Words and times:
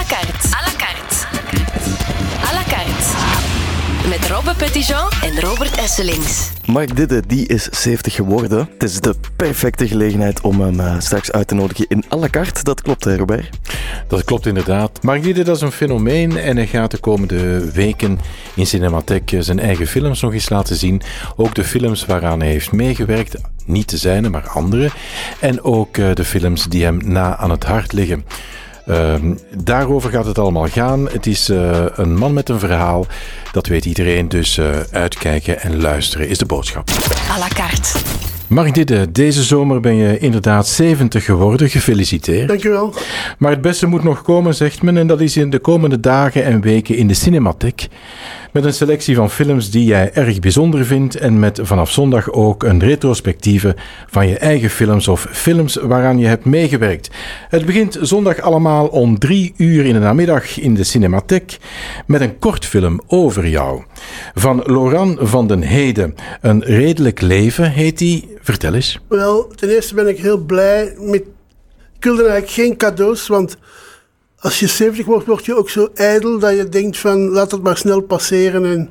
la 0.00 0.06
carte. 0.06 0.46
À 0.52 0.62
la 0.64 0.72
carte. 0.78 1.26
À 2.48 2.54
la 2.54 2.64
carte. 2.64 3.16
Met 4.08 4.30
Robbe 4.30 4.54
Petitjean 4.56 5.08
en 5.22 5.40
Robert 5.40 5.76
Esselings. 5.76 6.50
Mark 6.66 6.96
Didde, 6.96 7.22
die 7.26 7.46
is 7.46 7.68
70 7.70 8.14
geworden. 8.14 8.68
Het 8.72 8.82
is 8.82 9.00
de 9.00 9.14
perfecte 9.36 9.88
gelegenheid 9.88 10.40
om 10.40 10.60
hem 10.60 10.80
eh, 10.80 10.94
straks 10.98 11.32
uit 11.32 11.48
te 11.48 11.54
nodigen 11.54 11.86
in 11.88 12.04
à 12.12 12.16
la 12.16 12.28
carte. 12.28 12.62
Dat 12.62 12.82
klopt, 12.82 13.04
hè, 13.04 13.16
Robert? 13.16 13.58
Dat 14.08 14.24
klopt 14.24 14.46
inderdaad. 14.46 15.02
Mark 15.02 15.22
Didde, 15.22 15.42
dat 15.42 15.56
is 15.56 15.62
een 15.62 15.72
fenomeen 15.72 16.36
en 16.36 16.56
hij 16.56 16.66
gaat 16.66 16.90
de 16.90 16.98
komende 16.98 17.72
weken 17.72 18.18
in 18.54 18.66
Cinematheek 18.66 19.36
zijn 19.38 19.60
eigen 19.60 19.86
films 19.86 20.20
nog 20.20 20.32
eens 20.32 20.48
laten 20.48 20.76
zien. 20.76 21.02
Ook 21.36 21.54
de 21.54 21.64
films 21.64 22.06
waaraan 22.06 22.40
hij 22.40 22.50
heeft 22.50 22.72
meegewerkt, 22.72 23.36
niet 23.64 23.90
de 23.90 23.96
zijne, 23.96 24.28
maar 24.28 24.48
andere. 24.48 24.90
En 25.40 25.62
ook 25.62 25.96
eh, 25.96 26.14
de 26.14 26.24
films 26.24 26.64
die 26.64 26.84
hem 26.84 26.98
na 27.04 27.36
aan 27.36 27.50
het 27.50 27.64
hart 27.64 27.92
liggen. 27.92 28.24
Ehm, 28.86 29.34
daarover 29.56 30.10
gaat 30.10 30.26
het 30.26 30.38
allemaal 30.38 30.66
gaan. 30.66 31.08
Het 31.10 31.26
is 31.26 31.48
eh, 31.48 31.84
een 31.94 32.16
man 32.16 32.32
met 32.32 32.48
een 32.48 32.58
verhaal. 32.58 33.06
Dat 33.52 33.66
weet 33.66 33.84
iedereen. 33.84 34.28
Dus 34.28 34.58
eh, 34.58 34.66
uitkijken 34.92 35.60
en 35.60 35.80
luisteren 35.80 36.28
is 36.28 36.38
de 36.38 36.46
boodschap. 36.46 36.88
À 37.30 37.38
la 37.38 37.48
carte. 37.48 37.98
Mark 38.46 38.74
Didde, 38.74 39.12
deze 39.12 39.42
zomer 39.42 39.80
ben 39.80 39.94
je 39.94 40.18
inderdaad 40.18 40.68
70 40.68 41.24
geworden. 41.24 41.68
Gefeliciteerd. 41.70 42.48
Dankjewel. 42.48 42.94
Maar 43.38 43.50
het 43.50 43.60
beste 43.60 43.86
moet 43.86 44.02
nog 44.02 44.22
komen, 44.22 44.54
zegt 44.54 44.82
men. 44.82 44.96
En 44.96 45.06
dat 45.06 45.20
is 45.20 45.36
in 45.36 45.50
de 45.50 45.58
komende 45.58 46.00
dagen 46.00 46.44
en 46.44 46.60
weken 46.60 46.96
in 46.96 47.08
de 47.08 47.14
Cinematheek. 47.14 47.88
Met 48.52 48.64
een 48.64 48.74
selectie 48.74 49.14
van 49.14 49.30
films 49.30 49.70
die 49.70 49.84
jij 49.84 50.12
erg 50.12 50.38
bijzonder 50.38 50.84
vindt. 50.84 51.16
En 51.16 51.38
met 51.38 51.60
vanaf 51.62 51.90
zondag 51.90 52.30
ook 52.32 52.62
een 52.62 52.80
retrospectieve 52.80 53.76
van 54.06 54.28
je 54.28 54.38
eigen 54.38 54.70
films 54.70 55.08
of 55.08 55.26
films 55.30 55.74
waaraan 55.74 56.18
je 56.18 56.26
hebt 56.26 56.44
meegewerkt. 56.44 57.10
Het 57.48 57.66
begint 57.66 57.98
zondag 58.00 58.40
allemaal 58.40 58.86
om 58.86 59.18
drie 59.18 59.54
uur 59.56 59.84
in 59.84 59.92
de 59.92 59.98
namiddag 59.98 60.58
in 60.58 60.74
de 60.74 60.84
Cinematheek. 60.84 61.58
Met 62.06 62.20
een 62.20 62.38
kortfilm 62.38 63.00
over 63.06 63.48
jou. 63.48 63.82
Van 64.34 64.62
Laurent 64.66 65.18
van 65.20 65.46
den 65.46 65.62
Heden. 65.62 66.14
Een 66.40 66.62
redelijk 66.62 67.20
leven 67.20 67.70
heet 67.70 67.98
die. 67.98 68.36
Vertel 68.40 68.74
eens. 68.74 68.98
Wel, 69.08 69.46
ten 69.46 69.68
eerste 69.68 69.94
ben 69.94 70.08
ik 70.08 70.18
heel 70.18 70.38
blij 70.38 70.94
met. 70.98 71.22
Ik 71.96 72.06
wilde 72.06 72.26
eigenlijk 72.26 72.52
geen 72.52 72.76
cadeaus, 72.76 73.26
want 73.26 73.56
als 74.40 74.60
je 74.60 74.66
70 74.66 75.06
wordt, 75.06 75.26
word 75.26 75.44
je 75.44 75.56
ook 75.56 75.70
zo 75.70 75.88
ijdel 75.94 76.38
dat 76.38 76.56
je 76.56 76.68
denkt 76.68 76.98
van 76.98 77.28
laat 77.28 77.50
het 77.50 77.62
maar 77.62 77.76
snel 77.76 78.00
passeren 78.00 78.64
en 78.64 78.90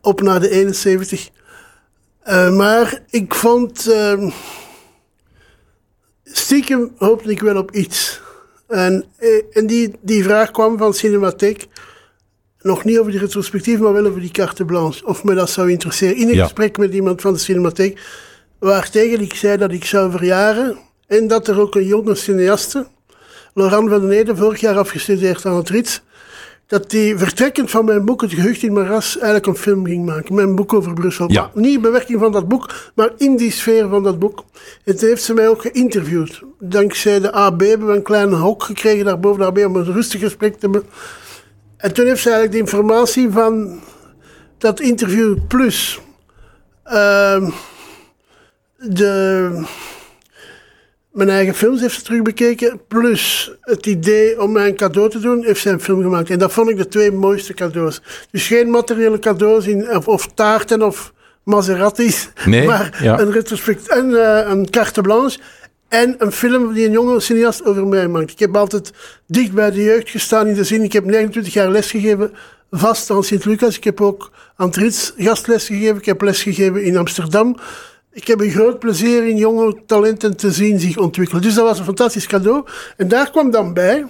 op 0.00 0.20
naar 0.20 0.40
de 0.40 0.50
71. 0.50 1.28
Uh, 2.28 2.56
maar 2.56 3.02
ik 3.10 3.34
vond. 3.34 3.88
Uh, 3.88 4.30
stiekem 6.24 6.92
hoopte 6.96 7.30
ik 7.30 7.40
wel 7.40 7.56
op 7.56 7.70
iets. 7.70 8.20
En, 8.68 9.04
eh, 9.16 9.42
en 9.52 9.66
die, 9.66 9.92
die 10.00 10.22
vraag 10.22 10.50
kwam 10.50 10.78
van 10.78 10.94
Cinematheek. 10.94 11.66
Nog 12.60 12.84
niet 12.84 12.98
over 12.98 13.10
die 13.10 13.20
retrospectief, 13.20 13.78
maar 13.78 13.92
wel 13.92 14.06
over 14.06 14.20
die 14.20 14.30
carte 14.30 14.64
blanche. 14.64 15.06
Of 15.06 15.24
me 15.24 15.34
dat 15.34 15.50
zou 15.50 15.70
interesseren. 15.70 16.16
In 16.16 16.28
een 16.28 16.34
Ja. 16.34 16.42
gesprek 16.42 16.78
met 16.78 16.94
iemand 16.94 17.20
van 17.20 17.32
de 17.32 17.38
Cinematheek. 17.38 18.00
Waartegen 18.58 19.20
ik 19.20 19.34
zei 19.34 19.56
dat 19.56 19.72
ik 19.72 19.84
zou 19.84 20.10
verjaren. 20.10 20.78
En 21.06 21.26
dat 21.28 21.48
er 21.48 21.60
ook 21.60 21.74
een 21.74 21.86
jonge 21.86 22.14
cineaste, 22.14 22.86
Laurent 23.54 23.90
van 23.90 24.00
den 24.00 24.10
Ede, 24.10 24.36
vorig 24.36 24.60
jaar 24.60 24.78
afgestudeerd 24.78 25.46
aan 25.46 25.56
het 25.56 25.68
Rits. 25.68 26.02
Dat 26.66 26.90
die 26.90 27.18
vertrekkend 27.18 27.70
van 27.70 27.84
mijn 27.84 28.04
boek 28.04 28.20
Het 28.20 28.32
Gehucht 28.32 28.62
in 28.62 28.72
Maras 28.72 29.14
eigenlijk 29.14 29.46
een 29.46 29.56
film 29.56 29.86
ging 29.86 30.04
maken. 30.04 30.34
Mijn 30.34 30.54
boek 30.54 30.72
over 30.72 30.92
Brussel. 30.92 31.32
Ja. 31.32 31.50
Maar 31.54 31.62
Niet 31.62 31.74
in 31.74 31.80
bewerking 31.80 32.20
van 32.20 32.32
dat 32.32 32.48
boek, 32.48 32.74
maar 32.94 33.10
in 33.16 33.36
die 33.36 33.50
sfeer 33.50 33.88
van 33.88 34.02
dat 34.02 34.18
boek. 34.18 34.44
En 34.84 34.96
toen 34.96 35.08
heeft 35.08 35.22
ze 35.22 35.34
mij 35.34 35.48
ook 35.48 35.60
geïnterviewd. 35.60 36.42
Dankzij 36.58 37.20
de 37.20 37.32
AB 37.32 37.60
hebben 37.60 37.86
we 37.86 37.94
een 37.94 38.02
klein 38.02 38.32
hok 38.32 38.62
gekregen 38.62 39.04
daarboven 39.04 39.40
de 39.40 39.46
AB 39.46 39.58
om 39.58 39.76
een 39.76 39.92
rustig 39.92 40.20
gesprek 40.20 40.52
te 40.52 40.58
hebben. 40.60 40.82
En 41.76 41.92
toen 41.94 42.06
heeft 42.06 42.22
ze 42.22 42.30
eigenlijk 42.30 42.52
de 42.52 42.72
informatie 42.72 43.30
van 43.30 43.80
dat 44.58 44.80
interview 44.80 45.36
plus 45.48 46.00
ehm, 46.84 47.50
de, 48.76 49.64
mijn 51.14 51.28
eigen 51.28 51.54
films 51.54 51.80
heeft 51.80 51.94
ze 51.94 52.02
terugbekeken. 52.02 52.80
Plus 52.88 53.52
het 53.60 53.86
idee 53.86 54.42
om 54.42 54.52
mij 54.52 54.68
een 54.68 54.76
cadeau 54.76 55.10
te 55.10 55.18
doen, 55.18 55.44
heeft 55.44 55.60
zij 55.60 55.72
een 55.72 55.80
film 55.80 56.02
gemaakt. 56.02 56.30
En 56.30 56.38
dat 56.38 56.52
vond 56.52 56.70
ik 56.70 56.76
de 56.76 56.88
twee 56.88 57.12
mooiste 57.12 57.54
cadeaus. 57.54 58.02
Dus 58.30 58.46
geen 58.46 58.70
materiële 58.70 59.18
cadeaus 59.18 59.66
in, 59.66 59.96
of, 59.96 60.08
of 60.08 60.28
taarten 60.34 60.82
of 60.82 61.12
Maseratis. 61.42 62.30
Nee, 62.44 62.66
maar 62.66 62.98
ja. 63.02 63.20
een 63.20 63.32
retrospect, 63.32 63.90
een, 63.90 64.16
eh, 64.16 64.50
een 64.50 64.70
carte 64.70 65.00
blanche. 65.00 65.38
En 65.88 66.14
een 66.18 66.32
film 66.32 66.72
die 66.72 66.86
een 66.86 66.92
jonge 66.92 67.20
cineast 67.20 67.64
over 67.64 67.86
mij 67.86 68.08
maakt. 68.08 68.30
Ik 68.30 68.38
heb 68.38 68.56
altijd 68.56 68.92
dicht 69.26 69.52
bij 69.52 69.70
de 69.70 69.82
jeugd 69.82 70.10
gestaan 70.10 70.46
in 70.46 70.54
de 70.54 70.64
zin. 70.64 70.82
Ik 70.82 70.92
heb 70.92 71.04
29 71.04 71.52
jaar 71.52 71.70
lesgegeven 71.70 72.32
vast 72.70 73.10
aan 73.10 73.24
Sint-Lucas. 73.24 73.76
Ik 73.76 73.84
heb 73.84 74.00
ook 74.00 74.30
aan 74.56 74.66
het 74.66 74.76
Rits 74.76 75.12
gastles 75.16 75.66
gegeven. 75.66 75.96
Ik 75.96 76.04
heb 76.04 76.22
lesgegeven 76.22 76.84
in 76.84 76.96
Amsterdam. 76.96 77.56
Ik 78.14 78.26
heb 78.26 78.40
een 78.40 78.50
groot 78.50 78.78
plezier 78.78 79.26
in 79.26 79.36
jonge 79.36 79.76
talenten 79.86 80.36
te 80.36 80.52
zien 80.52 80.80
zich 80.80 80.98
ontwikkelen. 80.98 81.42
Dus 81.42 81.54
dat 81.54 81.64
was 81.64 81.78
een 81.78 81.84
fantastisch 81.84 82.26
cadeau. 82.26 82.64
En 82.96 83.08
daar 83.08 83.30
kwam 83.30 83.50
dan 83.50 83.74
bij, 83.74 84.06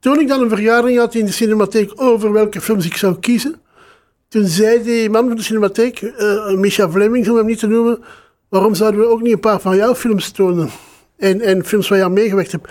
toen 0.00 0.20
ik 0.20 0.28
dan 0.28 0.40
een 0.42 0.48
vergadering 0.48 0.98
had 0.98 1.14
in 1.14 1.24
de 1.24 1.32
cinematheek 1.32 1.92
over 1.94 2.32
welke 2.32 2.60
films 2.60 2.86
ik 2.86 2.96
zou 2.96 3.18
kiezen, 3.18 3.60
toen 4.28 4.46
zei 4.46 4.82
die 4.82 5.10
man 5.10 5.26
van 5.26 5.36
de 5.36 5.42
cinematheek, 5.42 6.02
eh 6.02 6.52
Micha 6.54 6.90
Fleming, 6.90 7.28
om 7.28 7.36
hem 7.36 7.46
niet 7.46 7.58
te 7.58 7.66
noemen, 7.66 7.98
waarom 8.48 8.74
zouden 8.74 9.00
we 9.00 9.06
ook 9.06 9.22
niet 9.22 9.32
een 9.32 9.40
paar 9.40 9.60
van 9.60 9.76
jouw 9.76 9.94
films 9.94 10.30
tonen? 10.30 10.70
En, 11.16 11.40
en 11.40 11.64
films 11.64 11.88
waar 11.88 11.98
je 11.98 12.04
aan 12.04 12.12
meegewerkt 12.12 12.52
hebt. 12.52 12.68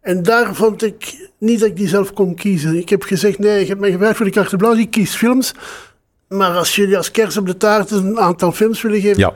En 0.00 0.22
daar 0.22 0.54
vond 0.54 0.82
ik 0.82 1.28
niet 1.38 1.60
dat 1.60 1.68
ik 1.68 1.76
die 1.76 1.88
zelf 1.88 2.12
kon 2.12 2.34
kiezen. 2.34 2.76
Ik 2.76 2.88
heb 2.88 3.02
gezegd, 3.02 3.38
nee, 3.38 3.60
ik 3.60 3.68
heb 3.68 3.78
mij 3.78 3.90
gevraagd 3.90 4.16
voor 4.16 4.26
de 4.26 4.32
carte 4.32 4.56
blanche, 4.56 4.80
ik 4.80 4.90
kies 4.90 5.14
films. 5.14 5.54
Maar 6.28 6.56
als 6.56 6.74
jullie 6.76 6.96
als 6.96 7.10
kers 7.10 7.36
op 7.36 7.46
de 7.46 7.56
taart 7.56 7.90
een 7.90 8.18
aantal 8.18 8.52
films 8.52 8.82
willen 8.82 9.00
geven, 9.00 9.18
Ja. 9.18 9.34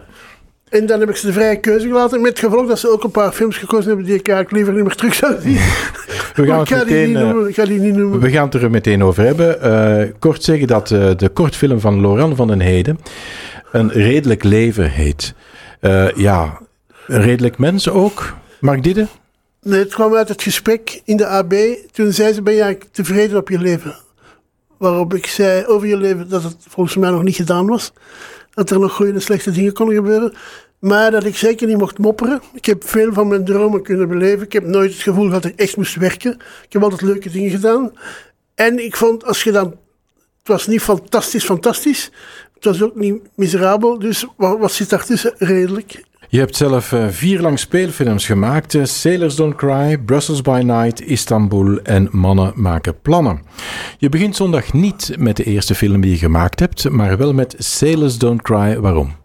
En 0.75 0.87
dan 0.87 1.01
heb 1.01 1.09
ik 1.09 1.17
ze 1.17 1.27
de 1.27 1.33
vrije 1.33 1.61
keuze 1.61 1.87
gelaten. 1.87 2.21
Met 2.21 2.39
gevolg 2.39 2.69
dat 2.69 2.79
ze 2.79 2.91
ook 2.91 3.05
een 3.05 3.11
paar 3.11 3.33
films 3.33 3.57
gekozen 3.57 3.87
hebben 3.87 4.05
die 4.07 4.15
ik 4.15 4.29
eigenlijk 4.29 4.57
liever 4.57 4.75
niet 4.75 4.85
meer 4.85 4.95
terug 4.95 5.15
zou 5.15 5.41
zien. 5.41 5.59
We 6.35 6.47
gaan 6.47 6.59
het 6.61 6.71
ik 6.71 6.77
ga 6.77 6.85
die 6.85 6.95
meteen, 6.95 7.17
eh, 7.17 7.23
noemen. 7.23 7.49
Ik 7.49 7.55
ga 7.55 7.65
die 7.65 7.81
niet 7.81 7.95
noemen. 7.95 8.21
We 8.21 8.31
gaan 8.31 8.45
het 8.45 8.55
er 8.55 8.71
meteen 8.71 9.05
over 9.05 9.25
hebben. 9.25 9.61
Eh, 9.63 10.11
kort 10.19 10.43
zeggen 10.43 10.67
dat 10.67 10.91
eh, 10.91 11.11
de 11.17 11.29
kortfilm 11.29 11.81
van 11.81 12.01
Laurent 12.01 12.37
van 12.37 12.47
den 12.47 12.61
Heden 12.61 12.99
een 13.73 13.91
redelijk 13.91 14.45
leven 14.45 14.91
heet. 14.91 15.35
Ja, 16.15 16.61
een 17.07 17.23
redelijk 17.23 17.59
mens 17.59 17.89
ook. 17.89 18.35
Mark 18.61 18.83
Didde? 18.83 19.07
Nee, 19.63 19.79
het 19.79 19.95
kwam 19.95 20.15
uit 20.15 20.29
het 20.29 20.43
gesprek 20.43 21.01
in 21.05 21.17
de 21.17 21.27
AB. 21.27 21.55
Toen 21.93 22.13
zei 22.13 22.33
ze, 22.33 22.43
ben 22.43 22.55
je 22.55 22.63
eigenlijk 22.63 22.93
tevreden 22.93 23.39
op 23.39 23.49
je 23.49 23.59
leven? 23.59 23.95
Waarop 24.79 25.15
ik 25.15 25.27
zei 25.27 25.67
over 25.67 25.89
je 25.89 25.97
leven 25.97 26.29
dat 26.29 26.43
het 26.43 26.57
volgens 26.69 26.97
mij 26.97 27.11
nog 27.11 27.23
niet 27.23 27.37
gedaan 27.37 27.67
was. 27.67 27.93
Dat 28.55 28.71
er 28.71 28.79
nog 28.79 28.93
goede 28.93 29.13
en 29.13 29.23
slechte 29.23 29.51
dingen 29.51 29.73
konden 29.73 29.95
gebeuren. 29.95 30.33
Maar 30.85 31.11
dat 31.11 31.25
ik 31.25 31.37
zeker 31.37 31.67
niet 31.67 31.79
mocht 31.79 31.99
mopperen. 31.99 32.41
Ik 32.55 32.65
heb 32.65 32.89
veel 32.89 33.13
van 33.13 33.29
mijn 33.29 33.45
dromen 33.45 33.83
kunnen 33.83 34.09
beleven. 34.09 34.45
Ik 34.45 34.53
heb 34.53 34.65
nooit 34.65 34.93
het 34.93 35.03
gevoel 35.03 35.29
dat 35.31 35.45
ik 35.45 35.57
echt 35.57 35.77
moest 35.77 35.95
werken. 35.95 36.33
Ik 36.65 36.73
heb 36.73 36.83
altijd 36.83 37.03
leuke 37.03 37.31
dingen 37.31 37.51
gedaan. 37.51 37.93
En 38.55 38.85
ik 38.85 38.97
vond, 38.97 39.25
als 39.25 39.43
je 39.43 39.53
dan... 39.53 39.67
Het 40.39 40.49
was 40.49 40.67
niet 40.67 40.81
fantastisch, 40.83 41.45
fantastisch. 41.45 42.11
Het 42.55 42.65
was 42.65 42.83
ook 42.83 42.95
niet 42.95 43.15
miserabel. 43.35 43.99
Dus 43.99 44.27
wat, 44.37 44.59
wat 44.59 44.73
zit 44.73 44.91
daartussen? 44.91 45.35
Redelijk. 45.39 46.05
Je 46.29 46.39
hebt 46.39 46.57
zelf 46.57 46.93
eh, 46.93 47.09
vier 47.09 47.41
lang 47.41 47.59
speelfilms 47.59 48.27
gemaakt. 48.27 48.75
eh, 48.75 48.85
Sailors 48.85 49.37
Don't 49.37 49.55
Cry, 49.55 49.99
Brussels 49.99 50.43
by 50.43 50.63
Night, 50.65 51.01
Istanbul 51.01 51.79
en 51.83 52.09
Mannen 52.11 52.53
maken 52.55 53.01
plannen. 53.01 53.43
Je 53.99 54.09
begint 54.09 54.37
zondag 54.37 54.73
niet 54.73 55.15
met 55.19 55.37
de 55.37 55.45
eerste 55.45 55.75
film 55.75 56.01
die 56.01 56.11
je 56.11 56.19
gemaakt 56.19 56.61
hebt, 56.61 56.89
maar 56.89 57.17
wel 57.17 57.33
met 57.33 57.55
Sailors 57.59 58.19
Don't 58.19 58.43
Cry. 58.43 58.79
Waarom? 58.79 59.23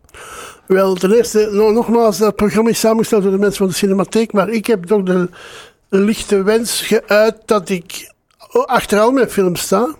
Wel, 0.69 0.95
ten 0.95 1.11
eerste, 1.11 1.49
no- 1.51 1.71
nogmaals, 1.71 2.17
dat 2.17 2.35
programma 2.35 2.69
is 2.69 2.79
samengesteld 2.79 3.23
door 3.23 3.31
de 3.31 3.37
mensen 3.37 3.57
van 3.57 3.67
de 3.67 3.73
Cinematheek, 3.73 4.33
maar 4.33 4.49
ik 4.49 4.67
heb 4.67 4.83
toch 4.83 5.03
de 5.03 5.29
lichte 5.89 6.43
wens 6.43 6.81
geuit 6.81 7.35
dat 7.45 7.69
ik 7.69 8.13
achter 8.65 8.99
al 8.99 9.11
mijn 9.11 9.29
films 9.29 9.61
sta. 9.61 9.95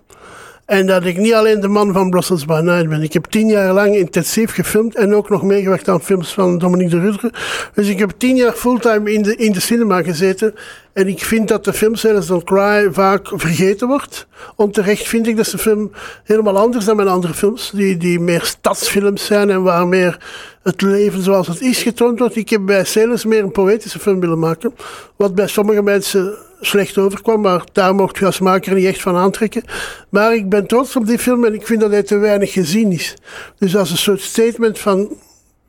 En 0.66 0.86
dat 0.86 1.06
ik 1.06 1.18
niet 1.18 1.33
alleen 1.33 1.60
de 1.60 1.68
man 1.68 1.94
van 1.94 2.10
Brussels 2.10 2.45
by 2.45 2.60
Night 2.63 2.89
ben. 2.89 3.01
Ik 3.01 3.13
heb 3.13 3.25
tien 3.25 3.48
jaar 3.48 3.74
lang 3.74 3.95
intensief 3.95 4.54
gefilmd 4.54 4.95
en 4.95 5.16
ook 5.16 5.30
nog 5.30 5.44
meegewerkt 5.44 5.88
aan 5.88 6.01
films 6.01 6.33
van 6.33 6.57
Dominique 6.57 6.95
de 6.95 7.01
Rudre. 7.01 7.31
Dus 7.74 7.88
ik 7.88 8.00
heb 8.00 8.12
tien 8.18 8.36
jaar 8.36 8.54
fulltime 8.54 9.13
in 9.13 9.22
de, 9.22 9.36
in 9.36 9.51
de 9.51 9.60
cinema 9.60 10.04
gezeten. 10.04 10.56
En 10.94 11.07
ik 11.07 11.19
vind 11.19 11.47
dat 11.47 11.63
de 11.63 11.74
film 11.74 11.95
Sailors 11.95 12.27
Don't 12.27 12.44
Cry 12.44 12.89
vaak 12.91 13.27
vergeten 13.33 13.88
wordt. 13.88 14.27
Onterecht 14.56 15.07
vind 15.07 15.27
ik 15.27 15.38
dat 15.38 15.45
de 15.45 15.57
film 15.57 15.91
helemaal 16.24 16.57
anders 16.57 16.86
dan 16.86 16.95
mijn 16.95 17.07
andere 17.07 17.33
films. 17.33 17.71
Die, 17.74 17.97
die 17.97 18.19
meer 18.19 18.41
stadsfilms 18.44 19.25
zijn 19.25 19.50
en 19.50 19.63
waar 19.63 19.88
meer 19.88 20.18
het 20.63 20.81
leven 20.81 21.21
zoals 21.21 21.47
het 21.47 21.62
is 21.62 21.81
getoond 21.81 22.19
wordt. 22.19 22.36
Ik 22.36 22.50
heb 22.50 22.65
bij 22.65 22.83
Sailors 22.83 23.25
meer 23.25 23.44
een 23.44 23.51
poëtische 23.51 24.00
film 24.00 24.19
willen 24.19 24.39
maken. 24.39 24.75
Wat 25.15 25.36
bij 25.36 25.47
sommige 25.47 25.81
mensen 25.81 26.38
slecht 26.62 26.97
overkwam, 26.97 27.41
maar 27.41 27.63
daar 27.71 27.95
mocht 27.95 28.18
je 28.18 28.25
als 28.25 28.39
maker 28.39 28.74
niet 28.74 28.86
echt 28.86 29.01
van 29.01 29.15
aantrekken. 29.15 29.63
Maar 30.09 30.36
ik 30.36 30.50
ben 30.50 30.68
trots 30.68 30.95
op 30.95 31.06
die 31.06 31.19
film 31.19 31.45
en 31.45 31.53
ik 31.53 31.65
vind 31.65 31.81
dat 31.81 31.91
hij 31.91 32.03
te 32.03 32.18
weinig 32.18 32.51
gezien 32.51 32.91
is. 32.91 33.15
Dus 33.57 33.75
als 33.75 33.91
een 33.91 33.97
soort 33.97 34.21
statement 34.21 34.80
van 34.80 35.18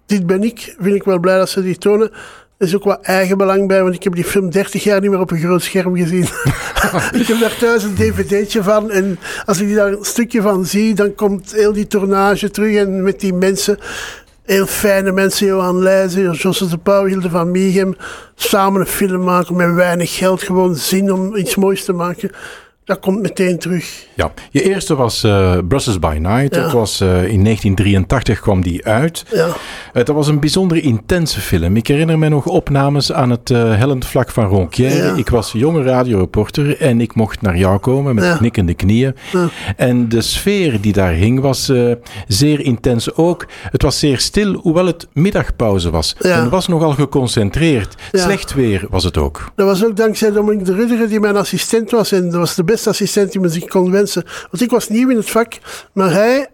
dit 0.06 0.26
ben 0.26 0.43
ik, 0.43 0.75
vind 0.78 0.94
ik 0.94 1.02
wel 1.02 1.19
blij 1.19 1.38
dat 1.38 1.50
ze 1.50 1.62
die 1.62 1.78
tonen. 1.78 2.11
Er 2.60 2.66
is 2.66 2.74
ook 2.74 2.84
wat 2.84 3.00
eigenbelang 3.02 3.68
bij, 3.68 3.82
want 3.82 3.94
ik 3.94 4.02
heb 4.02 4.14
die 4.14 4.24
film 4.24 4.50
30 4.50 4.82
jaar 4.82 5.00
niet 5.00 5.10
meer 5.10 5.20
op 5.20 5.30
een 5.30 5.38
groot 5.38 5.62
scherm 5.62 5.96
gezien. 5.96 6.22
ik 7.20 7.26
heb 7.26 7.40
daar 7.40 7.56
thuis 7.58 7.82
een 7.82 7.94
dvd'tje 7.94 8.62
van 8.62 8.90
en 8.90 9.18
als 9.44 9.60
ik 9.60 9.74
daar 9.74 9.92
een 9.92 10.04
stukje 10.04 10.42
van 10.42 10.64
zie, 10.64 10.94
dan 10.94 11.14
komt 11.14 11.52
heel 11.52 11.72
die 11.72 11.86
tournage 11.86 12.50
terug 12.50 12.76
en 12.76 13.02
met 13.02 13.20
die 13.20 13.34
mensen 13.34 13.78
heel 14.44 14.66
fijne 14.66 15.12
mensen, 15.12 15.46
Johan 15.46 15.82
Leijzen, 15.82 16.32
Josse 16.32 16.68
de 16.68 16.78
Pauw, 16.78 17.04
Hilde 17.04 17.30
van 17.30 17.50
Miegem, 17.50 17.96
samen 18.34 18.80
een 18.80 18.86
film 18.86 19.24
maken 19.24 19.56
met 19.56 19.74
weinig 19.74 20.16
geld, 20.16 20.42
gewoon 20.42 20.76
zin 20.76 21.12
om 21.12 21.36
iets 21.36 21.56
moois 21.56 21.84
te 21.84 21.92
maken 21.92 22.30
dat 22.90 23.00
komt 23.00 23.22
meteen 23.22 23.58
terug. 23.58 24.06
Ja, 24.14 24.32
je 24.50 24.62
eerste 24.62 24.94
was 24.94 25.25
uh, 25.25 25.58
Brussels 25.69 25.98
by 25.98 26.16
Night. 26.20 26.54
Dat 26.54 26.72
was, 26.72 27.00
uh, 27.00 27.08
in 27.08 27.44
1983 27.44 28.40
kwam 28.40 28.62
die 28.62 28.84
uit. 28.84 29.25
Ja. 29.32 29.46
Uh, 29.46 29.52
dat 29.92 30.08
was 30.08 30.28
een 30.28 30.40
bijzonder 30.40 30.82
intense 30.82 31.40
film. 31.40 31.76
Ik 31.76 31.87
herinner 31.87 32.19
me 32.19 32.28
nog 32.28 32.46
opnames 32.46 33.12
aan 33.12 33.31
het 33.31 33.48
hellend 33.48 34.06
vlak 34.06 34.31
van 34.31 34.44
Ronquière. 34.44 34.94
Ja. 34.94 35.14
Ik 35.14 35.28
was 35.28 35.52
jonge 35.52 35.82
radioreporter 35.82 36.81
en 36.81 37.00
ik 37.00 37.14
mocht 37.14 37.42
naar 37.42 37.56
jou 37.56 37.78
komen 37.78 38.14
met 38.14 38.37
knikkende 38.37 38.75
knieën. 38.75 39.14
En 39.76 40.08
de 40.08 40.20
sfeer 40.20 40.81
die 40.81 40.93
daar 40.93 41.12
hing 41.12 41.40
was 41.40 41.72
zeer 42.28 42.60
intens 42.60 43.14
ook. 43.14 43.46
Het 43.62 43.82
was 43.82 43.98
zeer 43.98 44.19
stil, 44.19 44.54
hoewel 44.54 44.86
het 44.86 45.06
middagpauze 45.12 45.90
was. 45.90 46.16
Ja. 46.19 46.40
Men 46.40 46.50
was 46.50 46.69
nogal 46.69 46.93
geconcentreerd. 46.93 47.94
Slecht 48.12 48.54
weer 48.54 48.86
was 48.90 49.04
het 49.04 49.16
ook. 49.16 49.50
Dat 49.54 49.66
was 49.66 49.84
ook 49.84 49.96
dankzij 49.96 50.31
Dominique 50.31 50.64
de 50.64 50.75
Rudder, 50.75 51.08
die 51.08 51.20
mijn 51.20 51.36
assistent 51.36 51.90
was. 51.90 52.12
En 52.12 52.31
dat 52.31 52.40
was 52.40 52.54
de 52.54 52.64
beste 52.64 52.80
assistent 52.87 53.32
die 53.32 53.41
men 53.41 53.50
zich 53.50 53.65
kon 53.65 53.91
wensen. 53.91 54.25
Want 54.50 54.62
ik 54.62 54.71
was 54.71 54.88
nieuw 54.88 55.09
in 55.09 55.17
het 55.17 55.31
vak, 55.31 55.59
maar 55.93 56.12
hij, 56.12 56.49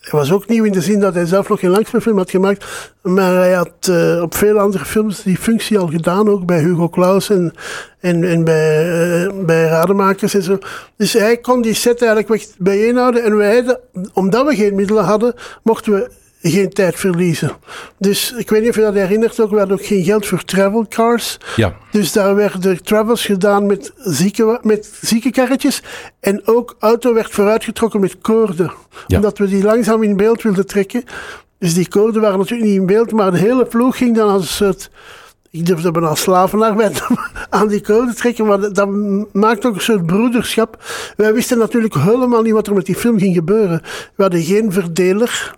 hij 0.00 0.10
was 0.10 0.32
ook 0.32 0.48
nieuw 0.48 0.64
in 0.64 0.72
de 0.72 0.80
zin 0.80 1.00
dat 1.00 1.14
hij 1.14 1.26
zelf 1.26 1.48
nog 1.48 1.60
geen 1.60 1.70
langspeelfilm 1.70 2.16
had 2.16 2.30
gemaakt. 2.30 2.64
Maar 3.02 3.34
hij 3.34 3.52
had 3.52 3.88
eh, 3.88 4.22
op 4.22 4.34
veel 4.34 4.58
andere 4.58 4.84
films 4.84 5.22
die 5.22 5.36
functie 5.36 5.78
al 5.78 5.88
gedaan, 5.88 6.28
ook 6.28 6.46
bij 6.46 6.60
Hugo 6.60 6.88
Claus 6.88 7.30
en, 7.30 7.52
en, 8.00 8.24
en 8.24 8.44
bij, 8.44 8.92
eh, 9.24 9.44
bij 9.44 9.64
Rademakers 9.64 10.34
en 10.34 10.42
zo. 10.42 10.58
Dus 10.96 11.12
hij 11.12 11.36
kon 11.36 11.62
die 11.62 11.74
set 11.74 12.02
eigenlijk 12.02 12.48
bijeenhouden. 12.58 13.24
En 13.24 13.36
wij, 13.36 13.78
omdat 14.12 14.46
we 14.46 14.54
geen 14.54 14.74
middelen 14.74 15.04
hadden, 15.04 15.34
mochten 15.62 15.92
we 15.92 16.10
geen 16.42 16.70
tijd 16.70 16.96
verliezen. 16.96 17.50
Dus 17.98 18.34
ik 18.36 18.50
weet 18.50 18.60
niet 18.60 18.70
of 18.70 18.76
je 18.76 18.82
dat 18.82 18.94
herinnert 18.94 19.40
ook, 19.40 19.50
we 19.50 19.58
hadden 19.58 19.78
ook 19.78 19.86
geen 19.86 20.04
geld 20.04 20.26
voor 20.26 20.44
travel 20.44 20.86
cars. 20.88 21.38
Ja, 21.56 21.76
Dus 21.90 22.12
daar 22.12 22.34
werden 22.34 22.82
travels 22.82 23.24
gedaan 23.24 23.66
met, 23.66 23.92
zieke, 23.96 24.58
met 24.62 24.90
ziekenkarretjes. 25.00 25.82
En 26.20 26.46
ook 26.46 26.76
auto 26.78 27.14
werd 27.14 27.30
vooruitgetrokken 27.30 28.00
met 28.00 28.18
koorden. 28.20 28.72
Ja. 29.06 29.16
Omdat 29.16 29.38
we 29.38 29.48
die 29.48 29.62
langzaam 29.62 30.02
in 30.02 30.16
beeld 30.16 30.42
wilden 30.42 30.66
trekken. 30.66 31.04
Dus 31.58 31.74
die 31.74 31.88
koorden 31.88 32.22
waren 32.22 32.38
natuurlijk 32.38 32.70
niet 32.70 32.78
in 32.78 32.86
beeld, 32.86 33.12
maar 33.12 33.30
de 33.30 33.38
hele 33.38 33.64
ploeg 33.64 33.96
ging 33.96 34.16
dan 34.16 34.28
als 34.28 34.42
een 34.42 34.48
soort... 34.48 34.90
Ik 35.50 35.66
durfde 35.66 35.90
bijna 35.90 36.14
slavenarbeid 36.14 37.02
aan 37.50 37.68
die 37.68 37.80
koorden 37.80 38.16
trekken, 38.16 38.46
maar 38.46 38.72
dat 38.72 38.88
maakt 39.32 39.66
ook 39.66 39.74
een 39.74 39.80
soort 39.80 40.06
broederschap. 40.06 40.84
Wij 41.16 41.32
wisten 41.32 41.58
natuurlijk 41.58 41.94
helemaal 41.94 42.42
niet 42.42 42.52
wat 42.52 42.66
er 42.66 42.74
met 42.74 42.86
die 42.86 42.94
film 42.94 43.18
ging 43.18 43.34
gebeuren. 43.34 43.82
We 44.14 44.22
hadden 44.22 44.42
geen 44.42 44.72
verdeler. 44.72 45.56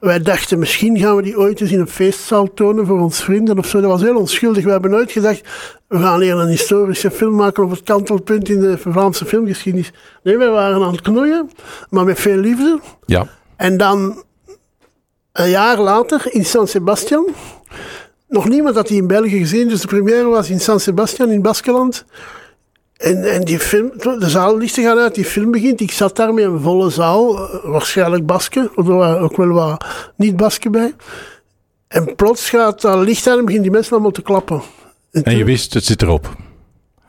Wij 0.00 0.18
dachten, 0.18 0.58
misschien 0.58 0.98
gaan 0.98 1.16
we 1.16 1.22
die 1.22 1.38
ooit 1.38 1.60
eens 1.60 1.72
in 1.72 1.80
een 1.80 1.88
feestzaal 1.88 2.54
tonen 2.54 2.86
voor 2.86 3.00
ons 3.00 3.22
vrienden 3.22 3.58
of 3.58 3.66
zo. 3.66 3.80
Dat 3.80 3.90
was 3.90 4.00
heel 4.00 4.16
onschuldig. 4.16 4.64
We 4.64 4.70
hebben 4.70 4.90
nooit 4.90 5.12
gedacht, 5.12 5.40
we 5.88 5.98
gaan 5.98 6.20
hier 6.20 6.36
een 6.36 6.48
historische 6.48 7.10
film 7.10 7.34
maken 7.34 7.64
op 7.64 7.70
het 7.70 7.82
kantelpunt 7.82 8.48
in 8.48 8.60
de 8.60 8.78
Vlaamse 8.78 9.24
filmgeschiedenis. 9.24 9.92
Nee, 10.22 10.36
wij 10.36 10.50
waren 10.50 10.82
aan 10.82 10.92
het 10.92 11.00
knoeien, 11.00 11.50
maar 11.90 12.04
met 12.04 12.20
veel 12.20 12.36
liefde. 12.36 12.80
ja. 13.06 13.26
En 13.56 13.76
dan, 13.76 14.24
een 15.32 15.48
jaar 15.48 15.80
later, 15.80 16.22
in 16.30 16.44
San 16.44 16.68
Sebastian. 16.68 17.26
Nog 18.28 18.48
niemand 18.48 18.74
had 18.74 18.88
die 18.88 19.00
in 19.00 19.06
België 19.06 19.38
gezien, 19.38 19.68
dus 19.68 19.80
de 19.80 19.86
première 19.86 20.28
was 20.28 20.50
in 20.50 20.60
San 20.60 20.80
Sebastian 20.80 21.30
in 21.30 21.42
Baskeland. 21.42 22.04
En, 22.98 23.32
en 23.32 23.44
die 23.44 23.58
film, 23.58 23.90
de 23.96 24.28
zaallichten 24.28 24.82
gaan 24.82 24.98
uit, 24.98 25.14
die 25.14 25.24
film 25.24 25.50
begint. 25.50 25.80
Ik 25.80 25.92
zat 25.92 26.16
daar 26.16 26.34
met 26.34 26.44
een 26.44 26.60
volle 26.60 26.90
zaal, 26.90 27.38
eh, 27.38 27.70
waarschijnlijk 27.70 28.26
Basken, 28.26 28.70
er 28.76 28.84
waren 28.94 29.20
ook 29.20 29.36
wel 29.36 29.48
wat 29.48 29.84
niet-Basken 30.16 30.72
bij. 30.72 30.94
En 31.88 32.14
plots 32.14 32.48
gaat 32.48 32.80
dat 32.80 32.98
licht 33.04 33.26
aan 33.26 33.32
en 33.38 33.40
beginnen 33.44 33.62
die 33.62 33.70
mensen 33.72 33.92
allemaal 33.92 34.10
te 34.10 34.22
klappen. 34.22 34.62
En 35.12 35.36
je 35.36 35.44
wist, 35.44 35.74
het 35.74 35.84
zit 35.84 36.02
erop. 36.02 36.36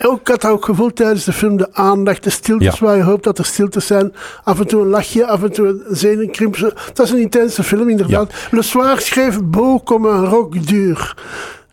ook, 0.01 0.19
ik 0.19 0.27
had 0.27 0.45
ook 0.45 0.65
gevoeld 0.65 0.95
tijdens 0.95 1.23
de 1.23 1.33
film 1.33 1.57
de 1.57 1.73
aandacht, 1.73 2.23
de 2.23 2.29
stiltes 2.29 2.79
Ja. 2.79 2.85
waar 2.85 2.97
je 2.97 3.03
hoopt 3.03 3.23
dat 3.23 3.37
er 3.37 3.45
stiltes 3.45 3.87
zijn. 3.87 4.13
Af 4.43 4.59
en 4.59 4.67
toe 4.67 4.81
een 4.81 4.87
lachje, 4.87 5.25
af 5.25 5.43
en 5.43 5.51
toe 5.51 5.67
een 5.67 5.83
zenuwkrimp. 5.95 6.55
Het 6.55 6.97
was 6.97 7.11
een 7.11 7.17
intense 7.21 7.63
film, 7.63 7.89
inderdaad. 7.89 8.33
Le 8.51 8.61
Soir 8.61 9.01
schreef 9.01 9.43
Beau 9.43 9.79
comme 9.83 10.09
un 10.09 10.25
roc 10.25 10.67
dur. 10.67 11.15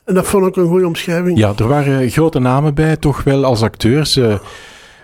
En 0.07 0.15
dat 0.15 0.27
vond 0.27 0.47
ik 0.47 0.57
een 0.57 0.67
goede 0.69 0.87
omschrijving. 0.87 1.39
Ja, 1.39 1.53
er 1.57 1.69
waren 1.69 2.11
grote 2.11 2.39
namen 2.39 2.75
bij, 2.75 2.97
toch 2.97 3.25
wel 3.25 3.45
als 3.45 3.63
acteurs. 3.63 4.17
Eh, 4.17 4.35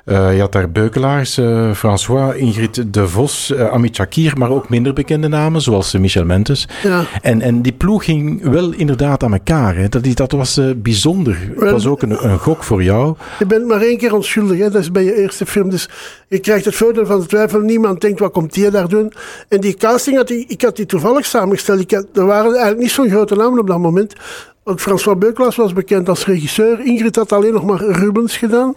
eh, 0.04 0.34
je 0.34 0.40
had 0.40 0.52
daar 0.52 0.70
Beukelaars, 0.70 1.38
eh, 1.38 1.72
François, 1.72 2.36
Ingrid 2.36 2.94
De 2.94 3.08
Vos, 3.08 3.52
eh, 3.52 3.70
Amit 3.70 3.94
Shakir, 3.94 4.38
maar 4.38 4.50
ook 4.50 4.68
minder 4.68 4.92
bekende 4.92 5.28
namen, 5.28 5.60
zoals 5.60 5.92
Michel 5.92 6.24
Mentes. 6.24 6.68
Ja. 6.82 7.04
En, 7.22 7.40
en 7.40 7.62
die 7.62 7.72
ploeg 7.72 8.04
ging 8.04 8.42
wel 8.42 8.72
inderdaad 8.72 9.22
aan 9.22 9.32
elkaar. 9.32 9.76
Hè. 9.76 9.88
Dat, 9.88 10.16
dat 10.16 10.32
was 10.32 10.60
bijzonder. 10.76 11.38
Het 11.56 11.70
was 11.70 11.86
ook 11.86 12.02
een, 12.02 12.30
een 12.30 12.38
gok 12.38 12.64
voor 12.64 12.82
jou. 12.82 13.16
Je 13.38 13.46
bent 13.46 13.66
maar 13.66 13.80
één 13.80 13.98
keer 13.98 14.14
onschuldig, 14.14 14.58
hè? 14.58 14.70
dat 14.70 14.82
is 14.82 14.90
bij 14.90 15.04
je 15.04 15.20
eerste 15.20 15.46
film. 15.46 15.70
Dus 15.70 15.88
je 16.28 16.38
krijgt 16.38 16.64
het 16.64 16.74
voordeel 16.74 17.06
van 17.06 17.20
de 17.20 17.26
twijfel. 17.26 17.60
Niemand 17.60 18.00
denkt, 18.00 18.20
wat 18.20 18.32
komt 18.32 18.52
die 18.52 18.70
daar 18.70 18.88
doen? 18.88 19.12
En 19.48 19.60
die 19.60 19.74
casting, 19.74 20.16
had 20.16 20.28
die, 20.28 20.44
ik 20.48 20.62
had 20.62 20.76
die 20.76 20.86
toevallig 20.86 21.26
samengesteld. 21.26 21.80
Ik 21.80 21.90
had, 21.90 22.06
er 22.14 22.26
waren 22.26 22.50
eigenlijk 22.50 22.80
niet 22.80 22.90
zo'n 22.90 23.08
grote 23.08 23.34
namen 23.34 23.58
op 23.58 23.66
dat 23.66 23.78
moment. 23.78 24.14
Want 24.62 24.80
François 24.80 25.18
Beukelaars 25.18 25.56
was 25.56 25.72
bekend 25.72 26.08
als 26.08 26.26
regisseur. 26.26 26.80
Ingrid 26.80 27.16
had 27.16 27.32
alleen 27.32 27.52
nog 27.52 27.64
maar 27.64 27.84
Rubens 27.84 28.36
gedaan. 28.36 28.74